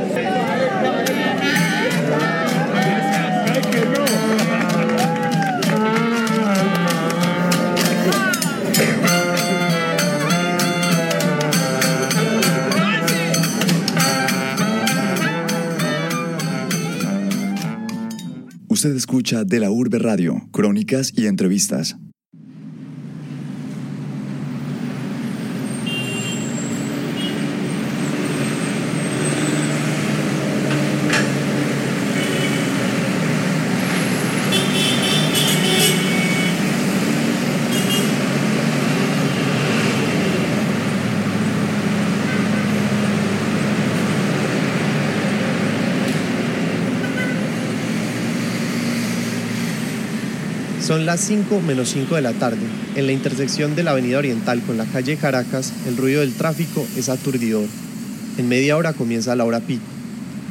Usted 18.70 18.96
escucha 18.96 19.44
De 19.44 19.60
la 19.60 19.70
Urbe 19.70 20.00
Radio, 20.00 20.48
crónicas 20.52 21.12
y 21.16 21.28
entrevistas. 21.28 21.98
Son 50.92 51.01
las 51.12 51.20
5 51.20 51.60
menos 51.60 51.90
5 51.90 52.16
de 52.16 52.22
la 52.22 52.32
tarde. 52.32 52.66
En 52.96 53.06
la 53.06 53.12
intersección 53.12 53.76
de 53.76 53.84
la 53.84 53.92
Avenida 53.92 54.18
Oriental 54.18 54.62
con 54.62 54.78
la 54.78 54.86
calle 54.86 55.18
Caracas, 55.18 55.74
el 55.86 55.98
ruido 55.98 56.22
del 56.22 56.32
tráfico 56.32 56.88
es 56.96 57.10
aturdidor. 57.10 57.66
En 58.38 58.48
media 58.48 58.78
hora 58.78 58.94
comienza 58.94 59.36
la 59.36 59.44
hora 59.44 59.60
pico. 59.60 59.84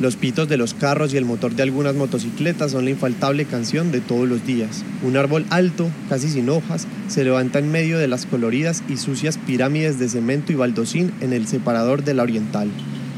Los 0.00 0.16
pitos 0.16 0.50
de 0.50 0.58
los 0.58 0.74
carros 0.74 1.14
y 1.14 1.16
el 1.16 1.24
motor 1.24 1.54
de 1.54 1.62
algunas 1.62 1.94
motocicletas 1.94 2.72
son 2.72 2.84
la 2.84 2.90
infaltable 2.90 3.46
canción 3.46 3.90
de 3.90 4.02
todos 4.02 4.28
los 4.28 4.44
días. 4.44 4.84
Un 5.02 5.16
árbol 5.16 5.46
alto, 5.48 5.88
casi 6.10 6.28
sin 6.28 6.50
hojas, 6.50 6.86
se 7.08 7.24
levanta 7.24 7.58
en 7.58 7.72
medio 7.72 7.96
de 7.96 8.08
las 8.08 8.26
coloridas 8.26 8.82
y 8.86 8.98
sucias 8.98 9.38
pirámides 9.38 9.98
de 9.98 10.10
cemento 10.10 10.52
y 10.52 10.56
baldosín 10.56 11.10
en 11.22 11.32
el 11.32 11.46
separador 11.46 12.04
de 12.04 12.12
la 12.12 12.24
Oriental. 12.24 12.68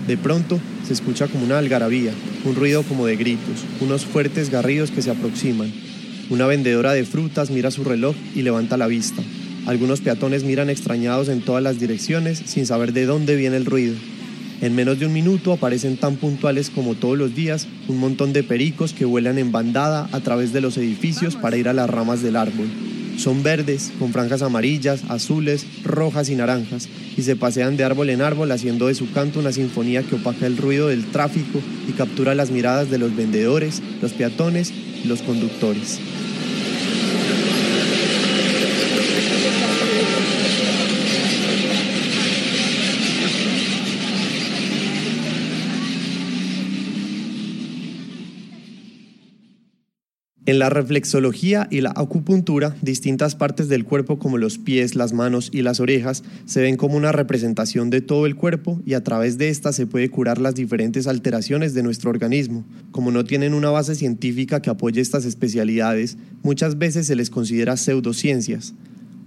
De 0.06 0.16
pronto 0.16 0.60
se 0.86 0.92
escucha 0.92 1.26
como 1.26 1.44
una 1.44 1.58
algarabía, 1.58 2.12
un 2.44 2.54
ruido 2.54 2.84
como 2.84 3.04
de 3.04 3.16
gritos, 3.16 3.64
unos 3.80 4.06
fuertes 4.06 4.48
garridos 4.48 4.92
que 4.92 5.02
se 5.02 5.10
aproximan. 5.10 5.72
Una 6.32 6.46
vendedora 6.46 6.94
de 6.94 7.04
frutas 7.04 7.50
mira 7.50 7.70
su 7.70 7.84
reloj 7.84 8.16
y 8.34 8.40
levanta 8.40 8.78
la 8.78 8.86
vista. 8.86 9.20
Algunos 9.66 10.00
peatones 10.00 10.44
miran 10.44 10.70
extrañados 10.70 11.28
en 11.28 11.42
todas 11.42 11.62
las 11.62 11.78
direcciones 11.78 12.40
sin 12.46 12.64
saber 12.64 12.94
de 12.94 13.04
dónde 13.04 13.36
viene 13.36 13.58
el 13.58 13.66
ruido. 13.66 13.96
En 14.62 14.74
menos 14.74 14.98
de 14.98 15.04
un 15.04 15.12
minuto 15.12 15.52
aparecen 15.52 15.98
tan 15.98 16.16
puntuales 16.16 16.70
como 16.70 16.94
todos 16.94 17.18
los 17.18 17.34
días 17.34 17.68
un 17.86 17.98
montón 17.98 18.32
de 18.32 18.44
pericos 18.44 18.94
que 18.94 19.04
vuelan 19.04 19.36
en 19.36 19.52
bandada 19.52 20.08
a 20.10 20.20
través 20.20 20.54
de 20.54 20.62
los 20.62 20.78
edificios 20.78 21.36
para 21.36 21.58
ir 21.58 21.68
a 21.68 21.74
las 21.74 21.90
ramas 21.90 22.22
del 22.22 22.36
árbol. 22.36 22.68
Son 23.18 23.42
verdes, 23.42 23.92
con 23.98 24.10
franjas 24.14 24.40
amarillas, 24.40 25.02
azules, 25.10 25.66
rojas 25.84 26.30
y 26.30 26.34
naranjas, 26.34 26.88
y 27.14 27.22
se 27.24 27.36
pasean 27.36 27.76
de 27.76 27.84
árbol 27.84 28.08
en 28.08 28.22
árbol 28.22 28.50
haciendo 28.52 28.86
de 28.86 28.94
su 28.94 29.12
canto 29.12 29.38
una 29.38 29.52
sinfonía 29.52 30.02
que 30.02 30.14
opaca 30.14 30.46
el 30.46 30.56
ruido 30.56 30.88
del 30.88 31.04
tráfico 31.04 31.60
y 31.86 31.92
captura 31.92 32.34
las 32.34 32.50
miradas 32.50 32.90
de 32.90 32.96
los 32.96 33.14
vendedores, 33.14 33.82
los 34.00 34.12
peatones 34.14 34.72
y 35.04 35.08
los 35.08 35.20
conductores. 35.20 36.00
En 50.52 50.58
la 50.58 50.68
reflexología 50.68 51.66
y 51.70 51.80
la 51.80 51.94
acupuntura, 51.96 52.76
distintas 52.82 53.36
partes 53.36 53.70
del 53.70 53.86
cuerpo 53.86 54.18
como 54.18 54.36
los 54.36 54.58
pies, 54.58 54.94
las 54.94 55.14
manos 55.14 55.48
y 55.50 55.62
las 55.62 55.80
orejas 55.80 56.24
se 56.44 56.60
ven 56.60 56.76
como 56.76 56.94
una 56.94 57.10
representación 57.10 57.88
de 57.88 58.02
todo 58.02 58.26
el 58.26 58.36
cuerpo 58.36 58.78
y 58.84 58.92
a 58.92 59.02
través 59.02 59.38
de 59.38 59.48
esta 59.48 59.72
se 59.72 59.86
puede 59.86 60.10
curar 60.10 60.36
las 60.36 60.54
diferentes 60.54 61.06
alteraciones 61.06 61.72
de 61.72 61.82
nuestro 61.82 62.10
organismo. 62.10 62.66
Como 62.90 63.10
no 63.10 63.24
tienen 63.24 63.54
una 63.54 63.70
base 63.70 63.94
científica 63.94 64.60
que 64.60 64.68
apoye 64.68 65.00
estas 65.00 65.24
especialidades, 65.24 66.18
muchas 66.42 66.76
veces 66.76 67.06
se 67.06 67.16
les 67.16 67.30
considera 67.30 67.78
pseudociencias. 67.78 68.74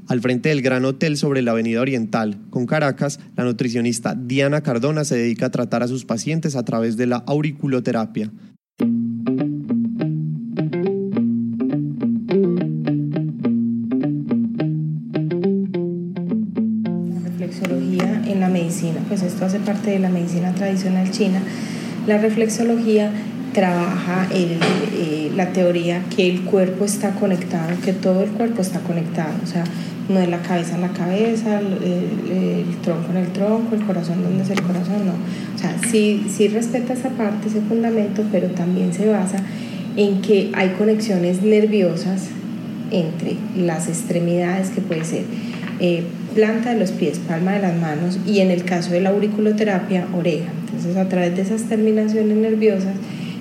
Al 0.05 0.21
frente 0.21 0.49
del 0.49 0.61
Gran 0.61 0.85
Hotel 0.85 1.17
sobre 1.17 1.41
la 1.41 1.53
Avenida 1.53 1.81
Oriental, 1.81 2.37
con 2.51 2.67
Caracas, 2.67 3.19
la 3.35 3.45
nutricionista 3.45 4.13
Diana 4.13 4.61
Cardona 4.61 5.03
se 5.03 5.17
dedica 5.17 5.47
a 5.47 5.51
tratar 5.51 5.81
a 5.81 5.87
sus 5.87 6.05
pacientes 6.05 6.55
a 6.55 6.61
través 6.61 6.97
de 6.97 7.07
la 7.07 7.23
auriculoterapia. 7.25 8.31
Pues 19.07 19.21
esto 19.21 19.45
hace 19.45 19.59
parte 19.59 19.91
de 19.91 19.99
la 19.99 20.09
medicina 20.09 20.53
tradicional 20.53 21.09
china. 21.11 21.41
La 22.07 22.17
reflexología 22.17 23.11
trabaja 23.53 24.27
el, 24.31 24.57
eh, 24.93 25.31
la 25.35 25.53
teoría 25.53 26.03
que 26.15 26.29
el 26.29 26.41
cuerpo 26.41 26.85
está 26.85 27.11
conectado, 27.11 27.69
que 27.83 27.93
todo 27.93 28.23
el 28.23 28.29
cuerpo 28.31 28.61
está 28.61 28.81
conectado, 28.81 29.33
o 29.43 29.47
sea, 29.47 29.63
no 30.09 30.19
es 30.19 30.29
la 30.29 30.41
cabeza 30.41 30.75
en 30.75 30.81
la 30.81 30.89
cabeza, 30.89 31.59
el 31.59 32.75
tronco 32.83 33.09
en 33.11 33.17
el 33.17 33.27
tronco, 33.29 33.75
el 33.75 33.81
corazón 33.85 34.21
donde 34.21 34.43
es 34.43 34.49
el 34.49 34.61
corazón, 34.61 35.05
no. 35.05 35.13
O 35.55 35.57
sea, 35.57 35.75
sí, 35.89 36.27
sí 36.29 36.47
respeta 36.47 36.93
esa 36.93 37.09
parte, 37.09 37.47
ese 37.47 37.61
fundamento, 37.61 38.23
pero 38.31 38.49
también 38.49 38.93
se 38.93 39.07
basa 39.07 39.37
en 39.95 40.21
que 40.21 40.51
hay 40.53 40.69
conexiones 40.77 41.41
nerviosas 41.41 42.27
entre 42.91 43.37
las 43.57 43.87
extremidades 43.87 44.69
que 44.69 44.81
puede 44.81 45.05
ser 45.05 45.23
eh, 45.79 46.03
planta 46.35 46.73
de 46.73 46.79
los 46.79 46.91
pies, 46.91 47.19
palma 47.19 47.53
de 47.53 47.61
las 47.61 47.75
manos 47.75 48.19
y 48.27 48.41
en 48.41 48.51
el 48.51 48.65
caso 48.65 48.91
de 48.91 49.01
la 49.01 49.09
auriculoterapia, 49.09 50.05
oreja. 50.13 50.51
Entonces 50.65 50.97
a 50.97 51.09
través 51.09 51.35
de 51.35 51.41
esas 51.41 51.63
terminaciones 51.63 52.37
nerviosas 52.37 52.93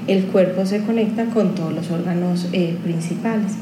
el 0.07 0.25
cuerpo 0.25 0.65
se 0.67 0.81
conecta 0.81 1.27
con 1.27 1.55
todos 1.55 1.73
los 1.73 1.91
órganos 1.91 2.49
eh, 2.53 2.77
principales. 2.83 3.53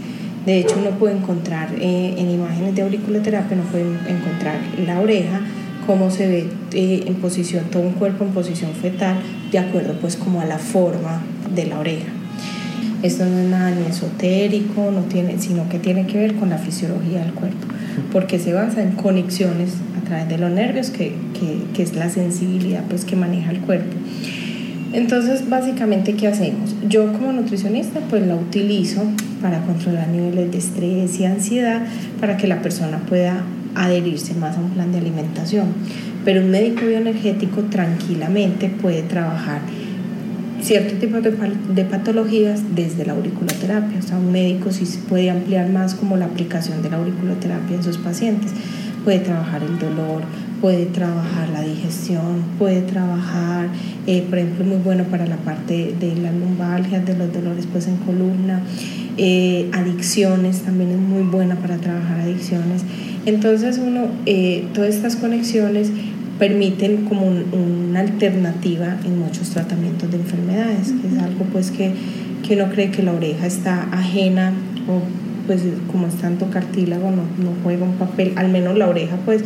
De 0.44 0.58
hecho, 0.58 0.76
uno 0.80 0.90
puede 0.98 1.16
encontrar 1.16 1.68
eh, 1.78 2.14
en 2.18 2.30
imágenes 2.30 2.74
de 2.74 2.82
auriculoterapia, 2.82 3.56
uno 3.56 3.66
puede 3.70 3.84
encontrar 3.84 4.56
la 4.84 5.00
oreja, 5.00 5.40
cómo 5.86 6.10
se 6.10 6.26
ve 6.26 6.46
eh, 6.72 7.04
en 7.06 7.14
posición, 7.14 7.66
todo 7.70 7.82
un 7.82 7.92
cuerpo 7.92 8.24
en 8.24 8.30
posición 8.30 8.72
fetal, 8.72 9.18
de 9.52 9.58
acuerdo 9.58 9.94
pues 10.00 10.16
como 10.16 10.40
a 10.40 10.44
la 10.44 10.58
forma 10.58 11.22
de 11.54 11.66
la 11.66 11.78
oreja. 11.78 12.08
Esto 13.02 13.24
no 13.24 13.38
es 13.38 13.48
nada 13.48 13.70
ni 13.70 13.86
esotérico, 13.86 14.90
no 14.90 15.02
tiene, 15.02 15.38
sino 15.38 15.68
que 15.68 15.78
tiene 15.78 16.06
que 16.06 16.18
ver 16.18 16.34
con 16.34 16.50
la 16.50 16.58
fisiología 16.58 17.20
del 17.20 17.34
cuerpo, 17.34 17.66
porque 18.10 18.38
se 18.38 18.52
basa 18.52 18.82
en 18.82 18.92
conexiones 18.92 19.74
a 20.00 20.04
través 20.04 20.28
de 20.28 20.38
los 20.38 20.50
nervios, 20.50 20.90
que, 20.90 21.14
que, 21.38 21.58
que 21.74 21.82
es 21.82 21.94
la 21.94 22.08
sensibilidad 22.08 22.84
pues, 22.88 23.04
que 23.04 23.16
maneja 23.16 23.50
el 23.50 23.60
cuerpo. 23.60 23.94
Entonces, 24.92 25.48
básicamente, 25.48 26.14
¿qué 26.14 26.28
hacemos? 26.28 26.74
Yo 26.86 27.12
como 27.12 27.32
nutricionista, 27.32 28.00
pues 28.10 28.26
la 28.26 28.34
utilizo 28.34 29.02
para 29.40 29.62
controlar 29.62 30.08
niveles 30.08 30.52
de 30.52 30.58
estrés 30.58 31.18
y 31.18 31.24
ansiedad, 31.24 31.82
para 32.20 32.36
que 32.36 32.46
la 32.46 32.60
persona 32.60 32.98
pueda 33.08 33.42
adherirse 33.74 34.34
más 34.34 34.56
a 34.58 34.60
un 34.60 34.70
plan 34.70 34.92
de 34.92 34.98
alimentación. 34.98 35.68
Pero 36.24 36.42
un 36.42 36.50
médico 36.50 36.86
bioenergético 36.86 37.62
tranquilamente 37.62 38.68
puede 38.68 39.02
trabajar 39.02 39.62
cierto 40.62 40.94
tipo 40.94 41.20
de, 41.20 41.32
de, 41.74 41.84
patologías 41.84 42.62
desde 42.74 43.04
la 43.04 43.12
auriculoterapia. 43.12 43.98
O 43.98 44.02
sea, 44.02 44.18
un 44.18 44.32
médico 44.32 44.70
sí 44.72 44.86
puede 45.08 45.30
ampliar 45.30 45.68
más 45.70 45.94
como 45.94 46.16
la 46.16 46.26
aplicación 46.26 46.82
de 46.82 46.90
la 46.90 46.96
auriculoterapia 46.98 47.76
en 47.76 47.82
sus 47.82 47.98
pacientes. 47.98 48.52
Puede 49.04 49.18
trabajar 49.18 49.62
el 49.62 49.78
dolor, 49.78 50.22
puede 50.62 50.86
trabajar 50.86 51.48
la 51.48 51.60
digestión, 51.60 52.44
puede 52.56 52.82
trabajar, 52.82 53.68
eh, 54.06 54.24
por 54.30 54.38
ejemplo, 54.38 54.64
muy 54.64 54.76
bueno 54.76 55.04
para 55.04 55.26
la 55.26 55.36
parte 55.36 55.92
de 55.98 56.14
la 56.14 56.30
lumbalgia, 56.30 57.00
de 57.00 57.16
los 57.16 57.32
dolores 57.32 57.66
pues 57.70 57.88
en 57.88 57.96
columna, 57.96 58.62
eh, 59.18 59.68
adicciones, 59.72 60.60
también 60.60 60.92
es 60.92 60.98
muy 60.98 61.22
buena 61.22 61.56
para 61.56 61.78
trabajar 61.78 62.20
adicciones. 62.20 62.82
Entonces 63.26 63.78
uno, 63.78 64.06
eh, 64.26 64.64
todas 64.72 64.94
estas 64.94 65.16
conexiones 65.16 65.90
permiten 66.42 67.04
como 67.04 67.24
un, 67.24 67.54
una 67.54 68.00
alternativa 68.00 68.96
en 69.04 69.20
muchos 69.20 69.50
tratamientos 69.50 70.10
de 70.10 70.16
enfermedades, 70.16 70.90
que 70.90 71.06
es 71.06 71.22
algo 71.22 71.44
pues 71.52 71.70
que, 71.70 71.92
que 72.44 72.56
uno 72.56 72.68
cree 72.68 72.90
que 72.90 73.04
la 73.04 73.12
oreja 73.12 73.46
está 73.46 73.84
ajena 73.92 74.52
o 74.88 75.02
pues 75.46 75.62
como 75.92 76.08
es 76.08 76.14
tanto 76.14 76.50
cartílago 76.50 77.12
no, 77.12 77.22
no 77.38 77.52
juega 77.62 77.84
un 77.84 77.94
papel, 77.94 78.32
al 78.34 78.48
menos 78.48 78.76
la 78.76 78.88
oreja 78.88 79.18
pues 79.24 79.44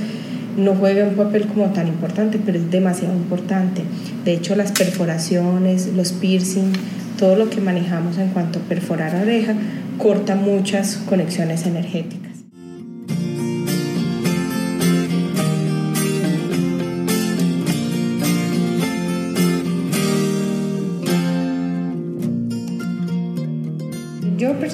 no 0.57 0.75
juega 0.75 1.07
un 1.07 1.17
papel 1.17 1.47
como 1.49 1.67
tan 1.67 1.87
importante, 1.87 2.41
pero 2.43 2.57
es 2.57 2.71
demasiado 2.71 3.15
importante. 3.15 3.83
De 4.25 4.33
hecho, 4.33 4.57
las 4.57 4.73
perforaciones, 4.73 5.93
los 5.95 6.13
piercing, 6.13 6.73
todo 7.19 7.37
lo 7.37 7.51
que 7.51 7.61
manejamos 7.61 8.17
en 8.17 8.29
cuanto 8.29 8.59
a 8.61 8.63
perforar 8.63 9.15
oreja, 9.17 9.53
corta 9.99 10.35
muchas 10.35 10.97
conexiones 10.97 11.67
energéticas. 11.67 12.26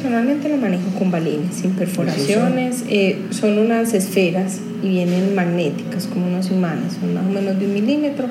Personalmente 0.03 0.49
lo 0.49 0.57
manejo 0.57 0.91
con 0.99 1.13
balines, 1.13 1.55
sin 1.55 1.71
perforaciones. 1.73 2.85
Eh, 2.89 3.19
son 3.31 3.57
unas 3.59 3.95
esferas 3.95 4.61
y 4.83 4.89
vienen 4.89 5.35
magnéticas, 5.35 6.09
como 6.09 6.27
unos 6.27 6.51
imanes, 6.51 6.95
son 7.01 7.15
más 7.15 7.25
o 7.25 7.29
menos 7.29 7.59
de 7.59 7.67
un 7.67 7.75
milímetro. 7.75 8.27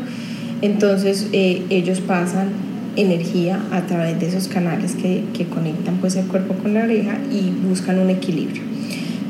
Entonces 0.62 1.30
eh, 1.32 1.64
ellos 1.70 2.02
pasan 2.02 2.50
energía 2.98 3.62
a 3.72 3.86
través 3.88 4.20
de 4.20 4.28
esos 4.28 4.50
canales 4.50 4.96
que, 4.96 5.24
que, 5.34 5.46
conectan 5.46 5.98
pues 6.02 6.18
el 6.18 6.26
cuerpo 6.26 6.56
con 6.56 6.74
la 6.74 6.84
oreja 6.84 7.18
y 7.32 7.50
buscan 7.66 8.00
un 8.00 8.10
equilibrio. 8.10 8.64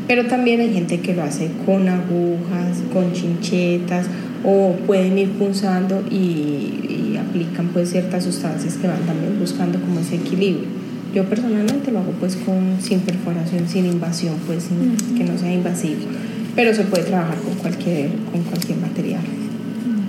Pero 0.07 0.25
también 0.25 0.61
hay 0.61 0.73
gente 0.73 0.99
que 0.99 1.13
lo 1.13 1.21
hace 1.21 1.51
con 1.63 1.87
agujas, 1.87 2.81
con 2.91 3.13
chinchetas 3.13 4.07
o 4.43 4.75
pueden 4.87 5.15
ir 5.19 5.29
punzando 5.33 6.03
y, 6.09 6.15
y 7.13 7.19
aplican 7.19 7.67
pues 7.67 7.91
ciertas 7.91 8.23
sustancias 8.23 8.77
que 8.77 8.87
van 8.87 9.01
también 9.05 9.37
buscando 9.39 9.79
como 9.79 9.99
ese 9.99 10.15
equilibrio. 10.15 10.80
Yo 11.13 11.25
personalmente 11.25 11.91
lo 11.91 11.99
hago 11.99 12.11
pues 12.19 12.37
con, 12.37 12.77
sin 12.79 13.01
perforación, 13.01 13.67
sin 13.67 13.85
invasión, 13.85 14.35
pues 14.47 14.63
sin, 14.63 15.15
que 15.17 15.25
no 15.25 15.37
sea 15.37 15.51
invasivo, 15.51 15.99
pero 16.55 16.73
se 16.73 16.83
puede 16.83 17.03
trabajar 17.03 17.37
con 17.37 17.55
cualquier, 17.55 18.11
con 18.31 18.43
cualquier 18.43 18.77
material. 18.77 19.21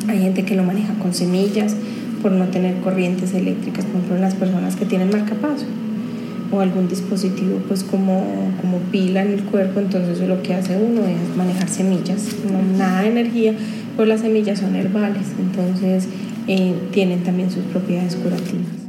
Hay 0.08 0.20
gente 0.20 0.44
que 0.44 0.54
lo 0.54 0.62
maneja 0.62 0.94
con 0.94 1.12
semillas 1.12 1.74
por 2.22 2.30
no 2.30 2.46
tener 2.46 2.76
corrientes 2.76 3.34
eléctricas, 3.34 3.84
por 3.84 3.96
ejemplo 3.96 4.18
las 4.18 4.34
personas 4.34 4.76
que 4.76 4.84
tienen 4.84 5.10
marcapaso 5.10 5.66
o 6.52 6.60
algún 6.60 6.88
dispositivo 6.88 7.58
pues 7.66 7.82
como, 7.82 8.24
como 8.60 8.78
pila 8.92 9.22
en 9.22 9.32
el 9.32 9.42
cuerpo, 9.42 9.80
entonces 9.80 10.20
lo 10.28 10.42
que 10.42 10.54
hace 10.54 10.76
uno 10.76 11.00
es 11.06 11.36
manejar 11.36 11.68
semillas, 11.68 12.28
no 12.48 12.78
nada 12.78 13.02
de 13.02 13.08
energía, 13.08 13.54
pues 13.96 14.06
las 14.06 14.20
semillas 14.20 14.60
son 14.60 14.76
herbales, 14.76 15.26
entonces 15.40 16.06
eh, 16.46 16.74
tienen 16.92 17.24
también 17.24 17.50
sus 17.50 17.64
propiedades 17.64 18.14
curativas. 18.16 18.81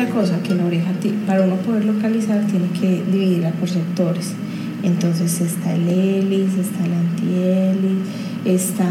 Otra 0.00 0.14
cosa 0.14 0.42
que 0.42 0.54
la 0.54 0.64
oreja, 0.64 0.90
para 1.26 1.42
uno 1.42 1.56
poder 1.56 1.84
localizar, 1.84 2.46
tiene 2.46 2.68
que 2.68 3.02
dividirla 3.10 3.50
por 3.52 3.68
sectores. 3.68 4.32
Entonces 4.82 5.40
está 5.40 5.74
el 5.74 5.88
hélice, 5.88 6.60
está 6.62 6.86
el 6.86 6.92
antihélice, 6.94 8.02
está, 8.44 8.88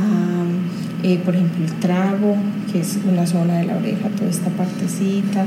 eh, 1.03 1.19
por 1.25 1.33
ejemplo, 1.33 1.65
el 1.65 1.71
trago, 1.79 2.35
que 2.71 2.81
es 2.81 2.99
una 3.11 3.25
zona 3.25 3.57
de 3.57 3.65
la 3.65 3.77
oreja, 3.77 4.09
toda 4.09 4.29
esta 4.29 4.49
partecita, 4.51 5.45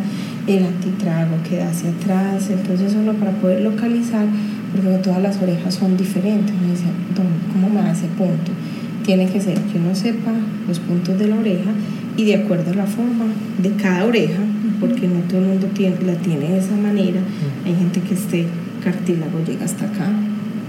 el 0.48 0.64
antitrago 0.64 1.36
queda 1.48 1.68
hacia 1.68 1.90
atrás. 1.90 2.50
Entonces 2.50 2.94
uno 2.94 3.12
para 3.14 3.30
poder 3.32 3.60
localizar, 3.60 4.26
porque 4.74 4.98
todas 4.98 5.22
las 5.22 5.40
orejas 5.40 5.74
son 5.74 5.96
diferentes, 5.96 6.54
uno 6.60 6.72
dice, 6.72 6.86
¿cómo 7.52 7.68
me 7.68 7.82
da 7.82 7.92
ese 7.92 8.06
punto? 8.06 8.50
Tiene 9.04 9.26
que 9.26 9.40
ser 9.40 9.58
que 9.58 9.78
uno 9.78 9.94
sepa 9.94 10.32
los 10.66 10.80
puntos 10.80 11.18
de 11.18 11.28
la 11.28 11.36
oreja 11.36 11.70
y 12.16 12.24
de 12.24 12.36
acuerdo 12.36 12.72
a 12.72 12.74
la 12.74 12.86
forma 12.86 13.26
de 13.58 13.70
cada 13.72 14.04
oreja, 14.04 14.40
porque 14.82 15.06
no 15.06 15.20
todo 15.28 15.38
el 15.38 15.46
mundo 15.46 15.68
tiene, 15.68 15.96
la 16.04 16.16
tiene 16.16 16.48
de 16.48 16.58
esa 16.58 16.74
manera. 16.74 17.20
Hay 17.64 17.74
gente 17.76 18.00
que 18.00 18.14
este 18.14 18.46
cartílago 18.82 19.38
llega 19.46 19.64
hasta 19.64 19.84
acá, 19.84 20.10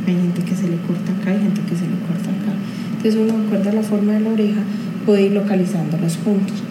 hay 0.06 0.13
gente 0.13 0.43
que 0.43 0.56
se 0.56 0.69
le 0.69 0.78
corta 0.78 1.12
acá, 1.13 1.32
hay 1.32 1.39
gente 1.39 1.62
que 1.62 1.76
se 1.76 1.82
le 1.82 1.97
corta 2.06 2.30
acá. 2.30 2.54
Entonces 2.91 3.15
uno 3.15 3.39
de 3.39 3.45
acuerdo 3.47 3.69
a 3.71 3.73
la 3.73 3.82
forma 3.82 4.13
de 4.13 4.19
la 4.19 4.30
oreja 4.30 4.62
puede 5.04 5.23
ir 5.23 5.32
localizando 5.32 5.97
los 5.97 6.15
puntos. 6.17 6.62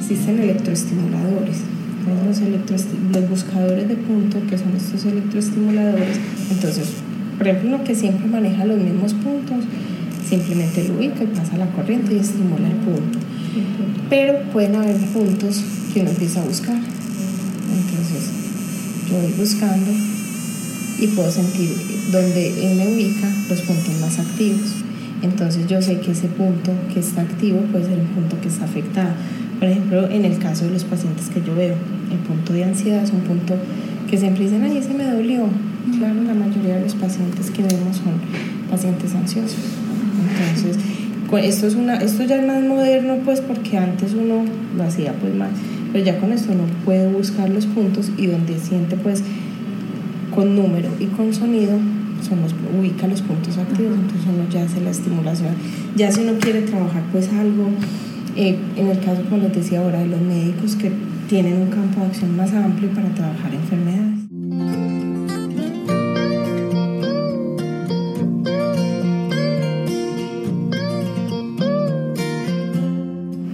Existen 0.00 0.38
electroestimuladores. 0.40 1.58
Los, 2.30 2.86
los 3.12 3.28
buscadores 3.28 3.88
de 3.88 3.96
punto, 3.96 4.38
que 4.48 4.56
son 4.56 4.74
estos 4.74 5.04
electroestimuladores, 5.04 6.18
entonces 6.50 7.02
por 7.38 7.48
ejemplo, 7.48 7.76
uno 7.76 7.84
que 7.84 7.94
siempre 7.94 8.26
maneja 8.26 8.64
los 8.64 8.78
mismos 8.78 9.14
puntos, 9.14 9.64
simplemente 10.28 10.86
lo 10.88 10.94
ubica 10.94 11.24
y 11.24 11.26
pasa 11.28 11.56
la 11.56 11.66
corriente 11.66 12.14
y 12.14 12.18
estimula 12.18 12.68
el 12.68 12.76
punto. 12.76 13.18
Pero 14.08 14.42
pueden 14.52 14.76
haber 14.76 14.96
puntos 14.96 15.62
que 15.92 16.00
uno 16.00 16.10
empieza 16.10 16.40
a 16.40 16.44
buscar. 16.44 16.76
Entonces, 16.76 18.30
yo 19.08 19.18
voy 19.18 19.32
buscando 19.38 19.90
y 21.00 21.06
puedo 21.08 21.30
sentir 21.30 21.74
donde 22.12 22.70
él 22.70 22.76
me 22.76 22.94
ubica 22.94 23.28
los 23.48 23.60
puntos 23.62 24.00
más 24.00 24.18
activos. 24.18 24.74
Entonces 25.22 25.66
yo 25.68 25.80
sé 25.80 26.00
que 26.00 26.12
ese 26.12 26.26
punto 26.28 26.72
que 26.92 27.00
está 27.00 27.22
activo 27.22 27.60
puede 27.70 27.84
ser 27.84 27.98
el 27.98 28.06
punto 28.06 28.40
que 28.40 28.48
está 28.48 28.64
afectado. 28.64 29.10
Por 29.58 29.68
ejemplo, 29.68 30.08
en 30.10 30.24
el 30.24 30.38
caso 30.38 30.64
de 30.64 30.72
los 30.72 30.84
pacientes 30.84 31.28
que 31.28 31.40
yo 31.42 31.54
veo, 31.54 31.76
el 32.10 32.18
punto 32.18 32.52
de 32.52 32.64
ansiedad 32.64 33.02
es 33.02 33.10
un 33.10 33.20
punto 33.20 33.54
que 34.10 34.18
siempre 34.18 34.44
dicen, 34.44 34.64
ay, 34.64 34.78
ese 34.78 34.94
me 34.94 35.04
dolió. 35.04 35.48
Claro, 35.98 36.22
la 36.22 36.34
mayoría 36.34 36.76
de 36.76 36.82
los 36.82 36.94
pacientes 36.94 37.50
que 37.50 37.62
vemos 37.62 37.96
son 37.96 38.14
pacientes 38.70 39.14
ansiosos. 39.14 39.58
Entonces, 40.30 40.78
esto, 41.38 41.66
es 41.66 41.74
una, 41.74 41.96
esto 41.96 42.24
ya 42.24 42.36
es 42.36 42.46
más 42.46 42.62
moderno, 42.62 43.16
pues, 43.24 43.40
porque 43.40 43.78
antes 43.78 44.12
uno 44.14 44.44
lo 44.76 44.82
hacía 44.82 45.12
pues 45.14 45.34
más, 45.34 45.50
pero 45.92 46.04
ya 46.04 46.18
con 46.18 46.32
esto 46.32 46.52
uno 46.52 46.64
puede 46.84 47.10
buscar 47.10 47.48
los 47.48 47.66
puntos 47.66 48.10
y 48.16 48.26
donde 48.26 48.58
siente 48.58 48.96
pues 48.96 49.22
con 50.34 50.56
número 50.56 50.88
y 50.98 51.06
con 51.06 51.32
sonido 51.34 51.72
son 52.26 52.40
los, 52.42 52.54
ubica 52.78 53.06
los 53.06 53.22
puntos 53.22 53.58
activos, 53.58 53.94
entonces 53.94 54.28
uno 54.32 54.48
ya 54.50 54.62
hace 54.62 54.80
la 54.80 54.90
estimulación. 54.90 55.54
Ya 55.96 56.10
si 56.10 56.22
uno 56.22 56.32
quiere 56.40 56.62
trabajar 56.62 57.02
pues 57.10 57.28
algo, 57.32 57.68
eh, 58.36 58.56
en 58.76 58.88
el 58.88 59.00
caso 59.00 59.22
como 59.24 59.42
les 59.42 59.54
decía 59.54 59.80
ahora 59.80 59.98
de 60.00 60.06
los 60.06 60.20
médicos 60.20 60.76
que 60.76 60.92
tienen 61.28 61.60
un 61.60 61.68
campo 61.68 62.00
de 62.00 62.06
acción 62.06 62.36
más 62.36 62.52
amplio 62.52 62.90
para 62.90 63.08
trabajar 63.08 63.52
enfermedades. 63.54 64.21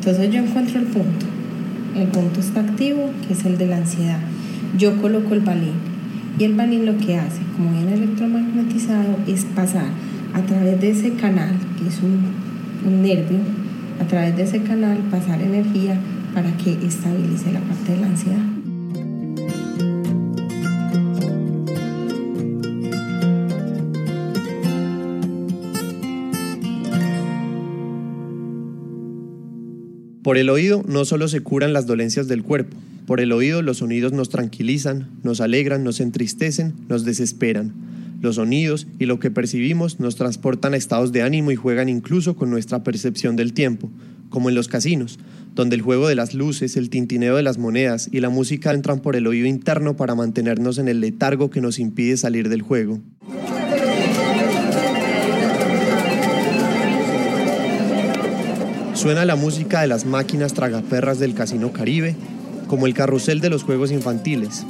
Entonces 0.08 0.32
yo 0.34 0.40
encuentro 0.40 0.80
el 0.80 0.86
punto. 0.86 1.26
El 1.94 2.06
punto 2.06 2.40
está 2.40 2.60
activo, 2.60 3.10
que 3.26 3.34
es 3.34 3.44
el 3.44 3.58
de 3.58 3.66
la 3.66 3.76
ansiedad. 3.76 4.18
Yo 4.78 4.96
coloco 5.02 5.34
el 5.34 5.40
balín 5.40 5.74
y 6.38 6.44
el 6.44 6.54
balín 6.54 6.86
lo 6.86 6.96
que 6.96 7.18
hace, 7.18 7.40
como 7.54 7.72
viene 7.72 7.92
electromagnetizado, 7.92 9.18
es 9.26 9.44
pasar 9.44 9.88
a 10.32 10.40
través 10.40 10.80
de 10.80 10.92
ese 10.92 11.12
canal, 11.12 11.50
que 11.78 11.88
es 11.88 12.00
un, 12.00 12.22
un 12.86 13.02
nervio, 13.02 13.40
a 14.00 14.04
través 14.06 14.34
de 14.34 14.44
ese 14.44 14.62
canal 14.62 14.96
pasar 15.10 15.42
energía 15.42 15.98
para 16.32 16.56
que 16.56 16.72
estabilice 16.86 17.52
la 17.52 17.60
parte 17.60 17.92
de 17.92 18.00
la 18.00 18.06
ansiedad. 18.06 18.57
Por 30.28 30.36
el 30.36 30.50
oído 30.50 30.84
no 30.86 31.06
solo 31.06 31.26
se 31.26 31.40
curan 31.40 31.72
las 31.72 31.86
dolencias 31.86 32.28
del 32.28 32.42
cuerpo, 32.42 32.76
por 33.06 33.18
el 33.18 33.32
oído 33.32 33.62
los 33.62 33.78
sonidos 33.78 34.12
nos 34.12 34.28
tranquilizan, 34.28 35.08
nos 35.22 35.40
alegran, 35.40 35.84
nos 35.84 36.00
entristecen, 36.00 36.74
nos 36.86 37.06
desesperan. 37.06 37.72
Los 38.20 38.34
sonidos 38.34 38.86
y 38.98 39.06
lo 39.06 39.20
que 39.20 39.30
percibimos 39.30 40.00
nos 40.00 40.16
transportan 40.16 40.74
a 40.74 40.76
estados 40.76 41.12
de 41.12 41.22
ánimo 41.22 41.50
y 41.50 41.56
juegan 41.56 41.88
incluso 41.88 42.36
con 42.36 42.50
nuestra 42.50 42.84
percepción 42.84 43.36
del 43.36 43.54
tiempo, 43.54 43.90
como 44.28 44.50
en 44.50 44.54
los 44.54 44.68
casinos, 44.68 45.18
donde 45.54 45.76
el 45.76 45.80
juego 45.80 46.08
de 46.08 46.14
las 46.14 46.34
luces, 46.34 46.76
el 46.76 46.90
tintineo 46.90 47.34
de 47.36 47.42
las 47.42 47.56
monedas 47.56 48.10
y 48.12 48.20
la 48.20 48.28
música 48.28 48.74
entran 48.74 49.00
por 49.00 49.16
el 49.16 49.26
oído 49.26 49.46
interno 49.46 49.96
para 49.96 50.14
mantenernos 50.14 50.76
en 50.76 50.88
el 50.88 51.00
letargo 51.00 51.48
que 51.48 51.62
nos 51.62 51.78
impide 51.78 52.18
salir 52.18 52.50
del 52.50 52.60
juego. 52.60 53.00
Suena 58.98 59.24
la 59.24 59.36
música 59.36 59.80
de 59.80 59.86
las 59.86 60.06
máquinas 60.06 60.54
tragaperras 60.54 61.20
del 61.20 61.32
Casino 61.32 61.72
Caribe, 61.72 62.16
como 62.66 62.88
el 62.88 62.94
carrusel 62.94 63.40
de 63.40 63.48
los 63.48 63.62
juegos 63.62 63.92
infantiles. 63.92 64.66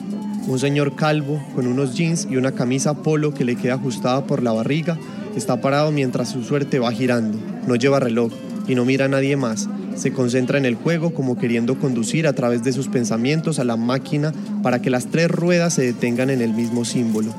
Un 0.47 0.59
señor 0.59 0.97
calvo 0.97 1.43
con 1.55 1.67
unos 1.67 1.95
jeans 1.95 2.29
y 2.31 2.37
una 2.37 2.53
camisa 2.53 2.93
polo 2.93 3.33
que 3.33 3.47
le 3.47 3.57
queda 3.57 3.77
ajustada 3.77 4.27
por 4.27 4.43
la 4.43 4.53
barriga 4.53 4.99
está 5.35 5.63
parado 5.63 5.93
mientras 5.93 6.29
su 6.29 6.45
suerte 6.45 6.79
va 6.79 6.93
girando. 6.93 7.39
No 7.67 7.75
lleva 7.77 8.01
reloj 8.01 8.31
y 8.69 8.75
no 8.75 8.85
mira 8.85 9.07
a 9.07 9.09
nadie 9.09 9.35
más. 9.39 9.67
Se 9.97 10.13
concentra 10.13 10.59
en 10.59 10.67
el 10.67 10.75
juego 10.75 11.15
como 11.15 11.39
queriendo 11.39 11.79
conducir 11.79 12.27
a 12.27 12.35
través 12.35 12.63
de 12.63 12.75
sus 12.75 12.89
pensamientos 12.89 13.59
a 13.59 13.65
la 13.65 13.79
máquina 13.79 14.35
para 14.63 14.83
que 14.83 14.91
las 14.91 15.07
tres 15.07 15.31
ruedas 15.31 15.73
se 15.73 15.87
detengan 15.87 16.29
en 16.29 16.43
el 16.43 16.53
mismo 16.53 16.85
símbolo. 16.85 17.35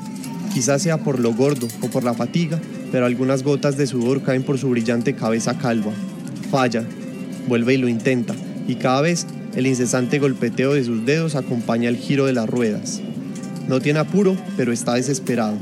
Quizás 0.52 0.82
sea 0.82 0.98
por 0.98 1.20
lo 1.20 1.34
gordo 1.34 1.68
o 1.82 1.86
por 1.86 2.02
la 2.02 2.14
fatiga, 2.14 2.60
pero 2.90 3.06
algunas 3.06 3.44
gotas 3.44 3.76
de 3.76 3.86
sudor 3.86 4.22
caen 4.22 4.42
por 4.42 4.58
su 4.58 4.68
brillante 4.70 5.14
cabeza 5.14 5.56
calva. 5.56 5.92
Falla, 6.50 6.84
vuelve 7.46 7.74
y 7.74 7.78
lo 7.78 7.88
intenta, 7.88 8.34
y 8.66 8.74
cada 8.74 9.00
vez 9.00 9.26
el 9.54 9.66
incesante 9.66 10.18
golpeteo 10.18 10.74
de 10.74 10.84
sus 10.84 11.04
dedos 11.06 11.34
acompaña 11.34 11.88
el 11.88 11.96
giro 11.96 12.26
de 12.26 12.32
las 12.32 12.48
ruedas. 12.48 13.00
No 13.68 13.80
tiene 13.80 14.00
apuro, 14.00 14.36
pero 14.56 14.72
está 14.72 14.94
desesperado. 14.94 15.56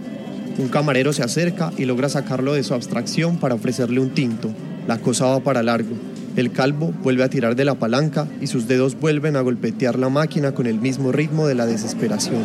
Un 0.58 0.68
camarero 0.68 1.12
se 1.12 1.22
acerca 1.22 1.72
y 1.76 1.84
logra 1.84 2.08
sacarlo 2.08 2.54
de 2.54 2.64
su 2.64 2.74
abstracción 2.74 3.36
para 3.36 3.54
ofrecerle 3.54 4.00
un 4.00 4.10
tinto. 4.10 4.50
La 4.86 4.98
cosa 4.98 5.26
va 5.26 5.40
para 5.40 5.62
largo. 5.62 5.94
El 6.36 6.52
calvo 6.52 6.92
vuelve 7.02 7.22
a 7.22 7.28
tirar 7.28 7.54
de 7.54 7.64
la 7.64 7.74
palanca 7.74 8.26
y 8.40 8.46
sus 8.46 8.66
dedos 8.66 8.98
vuelven 8.98 9.36
a 9.36 9.40
golpetear 9.40 9.98
la 9.98 10.08
máquina 10.08 10.52
con 10.52 10.66
el 10.66 10.80
mismo 10.80 11.12
ritmo 11.12 11.46
de 11.46 11.54
la 11.54 11.66
desesperación. 11.66 12.42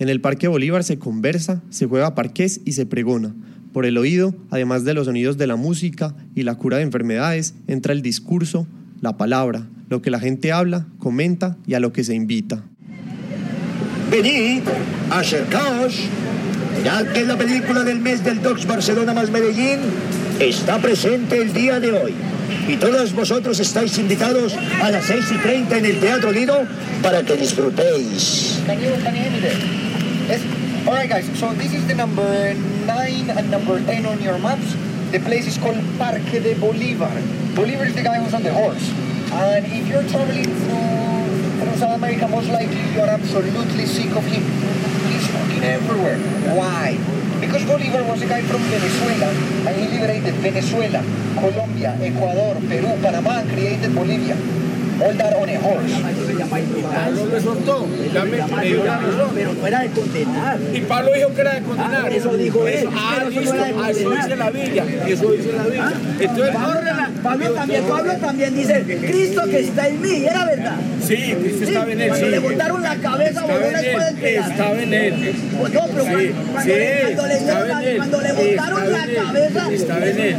En 0.00 0.08
el 0.08 0.22
Parque 0.22 0.48
Bolívar 0.48 0.82
se 0.82 0.98
conversa, 0.98 1.60
se 1.68 1.84
juega 1.84 2.14
parqués 2.14 2.62
y 2.64 2.72
se 2.72 2.86
pregona. 2.86 3.34
Por 3.74 3.84
el 3.84 3.98
oído, 3.98 4.34
además 4.48 4.82
de 4.84 4.94
los 4.94 5.04
sonidos 5.04 5.36
de 5.36 5.46
la 5.46 5.56
música 5.56 6.14
y 6.34 6.42
la 6.42 6.54
cura 6.54 6.78
de 6.78 6.84
enfermedades, 6.84 7.52
entra 7.66 7.92
el 7.92 8.00
discurso, 8.00 8.66
la 9.02 9.18
palabra, 9.18 9.68
lo 9.90 10.00
que 10.00 10.10
la 10.10 10.18
gente 10.18 10.52
habla, 10.52 10.86
comenta 10.98 11.58
y 11.66 11.74
a 11.74 11.80
lo 11.80 11.92
que 11.92 12.02
se 12.02 12.14
invita. 12.14 12.64
Venid, 14.10 14.62
acercaos. 15.10 16.00
Ya 16.82 17.12
que 17.12 17.26
la 17.26 17.36
película 17.36 17.84
del 17.84 18.00
mes 18.00 18.24
del 18.24 18.40
Docs 18.40 18.66
Barcelona 18.66 19.12
más 19.12 19.30
Medellín 19.30 19.80
está 20.38 20.78
presente 20.78 21.42
el 21.42 21.52
día 21.52 21.78
de 21.78 21.92
hoy. 21.92 22.14
Y 22.68 22.76
todos 22.76 23.12
vosotros 23.12 23.60
estáis 23.60 23.98
invitados 23.98 24.56
a 24.82 24.90
las 24.90 25.04
6 25.04 25.24
y 25.30 25.42
30 25.42 25.76
en 25.76 25.84
el 25.84 26.00
Teatro 26.00 26.32
Lido 26.32 26.56
para 27.02 27.22
que 27.22 27.36
disfrutéis. 27.36 28.49
Yes? 30.30 30.86
Alright 30.86 31.10
guys, 31.10 31.26
so 31.38 31.52
this 31.54 31.74
is 31.74 31.88
the 31.88 31.94
number 31.94 32.54
9 32.54 33.30
and 33.30 33.50
number 33.50 33.82
10 33.82 34.06
on 34.06 34.22
your 34.22 34.38
maps. 34.38 34.76
The 35.10 35.18
place 35.18 35.48
is 35.48 35.58
called 35.58 35.82
Parque 35.98 36.38
de 36.38 36.54
Bolívar. 36.54 37.18
Bolívar 37.58 37.86
is 37.88 37.96
the 37.96 38.02
guy 38.06 38.22
who's 38.22 38.32
on 38.32 38.44
the 38.44 38.52
horse. 38.54 38.94
And 39.32 39.66
if 39.66 39.88
you're 39.88 40.06
traveling 40.06 40.46
through, 40.46 41.66
through 41.66 41.76
South 41.82 41.98
America, 41.98 42.28
most 42.28 42.48
likely 42.48 42.78
you 42.94 43.00
are 43.00 43.10
absolutely 43.10 43.86
sick 43.86 44.14
of 44.14 44.22
him. 44.22 44.46
He's 45.10 45.26
fucking 45.26 45.64
everywhere. 45.64 46.18
Why? 46.54 46.94
Because 47.40 47.62
Bolívar 47.66 48.06
was 48.06 48.22
a 48.22 48.26
guy 48.26 48.42
from 48.42 48.62
Venezuela 48.70 49.34
and 49.66 49.74
he 49.74 49.98
liberated 49.98 50.34
Venezuela, 50.34 51.02
Colombia, 51.34 51.98
Ecuador, 51.98 52.54
Perú, 52.70 52.94
Panamá 53.02 53.42
and 53.42 53.50
created 53.50 53.94
Bolivia. 53.96 54.38
All 55.02 55.16
that 55.16 55.34
on 55.36 55.48
a 55.48 55.58
horse. 55.60 55.94
Pablo 56.50 57.26
lo 57.26 57.40
soltó. 57.40 57.86
Ya 58.12 58.24
me, 58.24 58.36
me 58.56 58.64
dio 58.66 58.84
la 58.84 58.98
razón. 58.98 59.30
Pero 59.34 59.54
no 59.54 59.66
era 59.66 59.80
de 59.80 59.88
condenar. 59.90 60.58
Y 60.74 60.80
Pablo 60.80 61.12
dijo 61.14 61.34
que 61.34 61.40
era 61.40 61.54
de 61.54 61.62
condenar. 61.62 62.04
Ah, 62.06 62.08
eso 62.14 62.36
dijo 62.36 62.66
él. 62.66 62.88
Ah, 62.94 63.24
listo. 63.30 63.54
no 63.54 63.82
Ah, 63.82 63.90
eso 63.90 64.10
dice 64.10 64.36
la 64.36 64.50
Biblia. 64.50 64.84
Eso 65.06 65.32
dice 65.32 65.52
la 65.52 65.62
Biblia. 65.64 65.92
Entonces, 66.20 66.54
Pablo, 66.54 66.90
Pablo 67.22 67.50
también, 67.52 67.84
Pablo 67.84 68.12
también 68.16 68.54
dice, 68.54 68.82
Cristo 68.82 69.42
que 69.44 69.60
está 69.60 69.88
en 69.88 70.00
mí, 70.02 70.24
era 70.26 70.44
verdad. 70.44 70.76
Sí, 71.06 71.34
Cristo 71.40 71.64
estaba 71.64 71.92
en 71.92 72.00
él. 72.00 72.08
Cuando 72.08 72.26
sí. 72.26 72.32
le 72.32 72.38
botaron 72.38 72.82
la 72.82 72.96
cabeza, 72.96 73.42
voló 73.42 73.58
del 73.58 74.16
pedazo. 74.16 74.50
Estaba 74.50 74.82
en 74.82 74.94
él. 74.94 75.34
Pues 75.60 75.72
no, 75.72 75.80
pero 75.86 76.04
Sí, 76.04 76.32
cuando, 76.52 76.62
sí, 76.62 76.68
le, 76.68 77.00
cuando 77.02 77.26
le 77.26 77.40
la- 77.40 77.96
cuando 77.96 78.20
le 78.20 78.32
botaron 78.32 78.92
la 78.92 79.06
cabeza, 79.24 79.72
Estaba 79.72 80.06
en 80.06 80.18
él. 80.20 80.36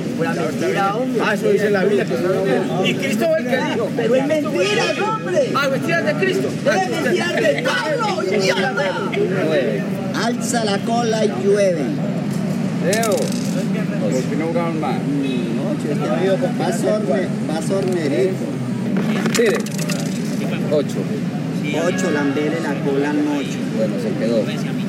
Ah, 1.24 1.34
eso 1.34 1.50
dice 1.50 1.70
la 1.70 1.84
Biblia 1.84 2.06
que 2.06 2.14
estaba 2.14 2.36
en 2.42 2.48
él. 2.50 2.62
Y 2.90 2.94
Cristo 2.96 3.28
que 3.52 3.58
dijo. 3.58 3.90
Pero 3.96 4.16
es 4.16 4.28
mentiras, 4.28 5.00
hombre. 5.00 5.52
Ah, 5.56 5.68
mentiras 5.70 6.06
de 6.06 6.14
Cristo. 6.14 6.48
Es 6.48 6.90
mentiras 6.90 7.36
de 7.36 7.64
Pablo, 7.64 8.24
idiota. 8.24 9.12
Alza 10.26 10.66
la 10.66 10.78
cola 10.80 11.26
y 11.26 11.32
llueve. 11.44 11.86
Leo, 12.86 13.12
¿por 13.12 14.24
qué 14.24 14.36
no 14.38 14.48
jugaron 14.48 14.80
más? 14.80 14.98
Más 16.58 16.84
orne, 16.84 17.28
más 17.48 17.70
hornerito. 17.70 18.46
Tire. 19.36 19.58
Ocho. 20.72 20.98
Ocho, 21.86 22.12
lambere 22.12 22.60
la 22.62 22.74
cola 22.84 23.12
en 23.12 23.28
ocho. 23.28 23.60
Bueno, 23.78 23.96
se 24.02 24.10
quedó. 24.20 24.44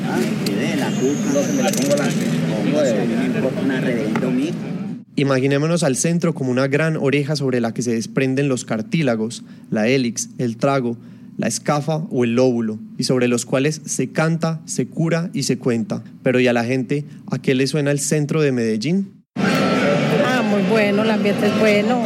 Ah, 0.09 0.19
quedé 0.45 0.75
la 0.75 0.87
cuca. 0.87 1.33
No 1.33 1.41
se 1.43 1.53
me 1.53 1.63
la 1.63 1.71
pongo 1.71 1.95
la 1.95 3.25
importa 3.25 3.61
una 3.61 3.79
reverendo 3.79 4.31
mijo. 4.31 4.72
Imaginémonos 5.15 5.83
al 5.83 5.95
centro 5.95 6.33
como 6.33 6.49
una 6.49 6.67
gran 6.67 6.97
oreja 6.97 7.35
sobre 7.35 7.61
la 7.61 7.71
que 7.71 7.83
se 7.83 7.93
desprenden 7.93 8.49
los 8.49 8.65
cartílagos, 8.65 9.43
la 9.69 9.87
hélix, 9.87 10.29
el 10.39 10.57
trago, 10.57 10.97
la 11.37 11.47
escafa 11.47 11.97
o 12.09 12.23
el 12.23 12.33
lóbulo, 12.33 12.79
y 12.97 13.03
sobre 13.03 13.27
los 13.27 13.45
cuales 13.45 13.81
se 13.85 14.11
canta, 14.11 14.61
se 14.65 14.87
cura 14.87 15.29
y 15.31 15.43
se 15.43 15.59
cuenta. 15.59 16.03
Pero 16.23 16.39
¿y 16.39 16.47
a 16.47 16.53
la 16.53 16.63
gente 16.63 17.05
a 17.29 17.39
qué 17.39 17.53
le 17.53 17.67
suena 17.67 17.91
el 17.91 17.99
centro 17.99 18.41
de 18.41 18.51
Medellín? 18.51 19.23
Ah, 19.35 20.41
muy 20.49 20.63
bueno, 20.63 21.03
el 21.03 21.11
ambiente 21.11 21.45
es 21.45 21.59
bueno. 21.59 22.01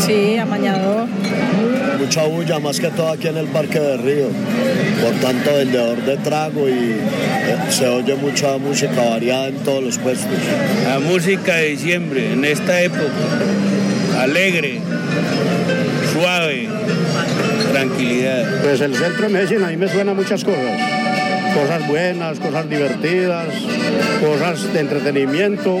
Sí, 0.00 0.36
amañador. 0.36 1.06
Mucha 2.00 2.24
bulla, 2.24 2.58
más 2.58 2.80
que 2.80 2.88
todo 2.88 3.10
aquí 3.10 3.28
en 3.28 3.36
el 3.36 3.46
Parque 3.48 3.78
de 3.78 3.96
Río. 3.98 4.28
Por 5.02 5.12
tanto, 5.20 5.54
vendedor 5.54 5.98
de 6.02 6.16
trago 6.16 6.66
y 6.66 6.72
eh, 6.72 7.56
se 7.68 7.86
oye 7.88 8.14
mucha 8.14 8.56
música 8.56 9.10
variada 9.10 9.48
en 9.48 9.56
todos 9.56 9.84
los 9.84 9.98
puestos. 9.98 10.30
La 10.88 10.98
música 10.98 11.56
de 11.56 11.68
diciembre, 11.68 12.32
en 12.32 12.46
esta 12.46 12.80
época, 12.80 13.04
alegre, 14.18 14.80
suave, 16.14 16.68
tranquilidad. 17.70 18.62
Pues 18.62 18.80
el 18.80 18.94
centro 18.94 19.26
de 19.26 19.28
Medellín 19.28 19.62
a 19.62 19.68
mí 19.68 19.76
me 19.76 19.88
suena 19.88 20.14
muchas 20.14 20.42
cosas. 20.42 20.89
Cosas 21.54 21.86
buenas, 21.88 22.38
cosas 22.38 22.68
divertidas, 22.68 23.46
cosas 24.20 24.72
de 24.72 24.80
entretenimiento 24.80 25.78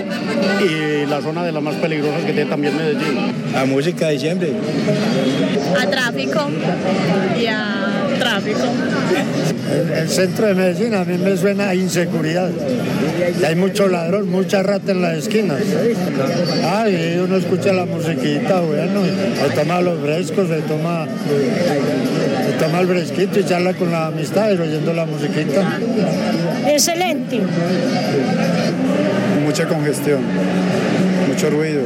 y 0.60 1.06
la 1.06 1.20
zona 1.20 1.44
de 1.44 1.52
las 1.52 1.62
más 1.62 1.76
peligrosas 1.76 2.24
que 2.24 2.32
tiene 2.32 2.50
también 2.50 2.76
Medellín. 2.76 3.32
La 3.52 3.64
música 3.64 4.06
de 4.06 4.12
diciembre. 4.14 4.52
A 5.80 5.86
tráfico 5.86 6.48
y 7.40 7.46
a 7.46 8.08
tráfico. 8.18 8.60
El, 9.72 9.92
el 9.92 10.08
centro 10.08 10.46
de 10.46 10.54
Medellín 10.54 10.94
a 10.94 11.04
mí 11.04 11.16
me 11.18 11.36
suena 11.36 11.68
a 11.68 11.74
inseguridad. 11.74 12.50
Y 13.40 13.44
hay 13.44 13.54
mucho 13.54 13.88
ladrón, 13.88 14.28
mucha 14.28 14.62
rata 14.62 14.92
en 14.92 15.02
las 15.02 15.18
esquinas. 15.18 15.58
Ah, 16.64 16.88
y 16.88 17.18
uno 17.18 17.36
escucha 17.36 17.72
la 17.72 17.86
musiquita, 17.86 18.60
bueno, 18.60 19.02
se 19.04 19.54
toma 19.54 19.80
los 19.80 20.00
frescos, 20.00 20.48
se 20.48 20.60
toma, 20.62 21.06
se 22.60 22.66
toma 22.66 22.80
el 22.80 22.88
fresquito 22.88 23.40
y 23.40 23.44
charla 23.44 23.72
con 23.72 23.90
la 23.90 24.08
amistad 24.08 24.50
y 24.52 24.58
oyendo 24.58 24.92
la 24.92 25.06
musiquita. 25.06 25.78
Excelente. 26.68 27.40
mucha 29.42 29.66
congestión, 29.66 30.20
mucho 31.26 31.48
ruido, 31.48 31.80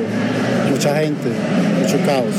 mucha 0.69 1.01
gente, 1.01 1.29
mucho 1.81 1.97
caos. 2.05 2.35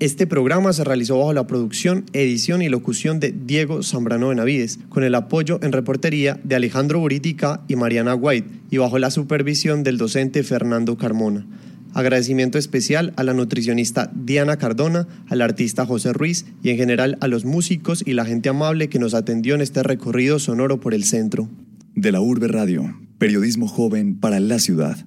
Este 0.00 0.26
programa 0.26 0.72
se 0.72 0.82
realizó 0.82 1.16
bajo 1.16 1.32
la 1.32 1.46
producción, 1.46 2.06
edición 2.12 2.60
y 2.60 2.68
locución 2.68 3.20
de 3.20 3.30
Diego 3.30 3.84
Zambrano 3.84 4.30
Benavides, 4.30 4.80
con 4.88 5.04
el 5.04 5.14
apoyo 5.14 5.60
en 5.62 5.70
reportería 5.70 6.40
de 6.42 6.56
Alejandro 6.56 6.98
Buritica 6.98 7.60
y 7.68 7.76
Mariana 7.76 8.16
White, 8.16 8.48
y 8.68 8.78
bajo 8.78 8.98
la 8.98 9.12
supervisión 9.12 9.84
del 9.84 9.96
docente 9.96 10.42
Fernando 10.42 10.96
Carmona. 10.96 11.46
Agradecimiento 11.94 12.58
especial 12.58 13.12
a 13.16 13.22
la 13.22 13.34
nutricionista 13.34 14.10
Diana 14.14 14.56
Cardona, 14.56 15.06
al 15.28 15.42
artista 15.42 15.84
José 15.86 16.12
Ruiz 16.12 16.46
y 16.62 16.70
en 16.70 16.76
general 16.76 17.18
a 17.20 17.28
los 17.28 17.44
músicos 17.44 18.02
y 18.06 18.14
la 18.14 18.24
gente 18.24 18.48
amable 18.48 18.88
que 18.88 18.98
nos 18.98 19.14
atendió 19.14 19.54
en 19.54 19.60
este 19.60 19.82
recorrido 19.82 20.38
sonoro 20.38 20.80
por 20.80 20.94
el 20.94 21.04
centro. 21.04 21.48
De 21.94 22.12
la 22.12 22.20
Urbe 22.20 22.48
Radio, 22.48 22.96
periodismo 23.18 23.68
joven 23.68 24.18
para 24.18 24.40
la 24.40 24.58
ciudad. 24.58 25.04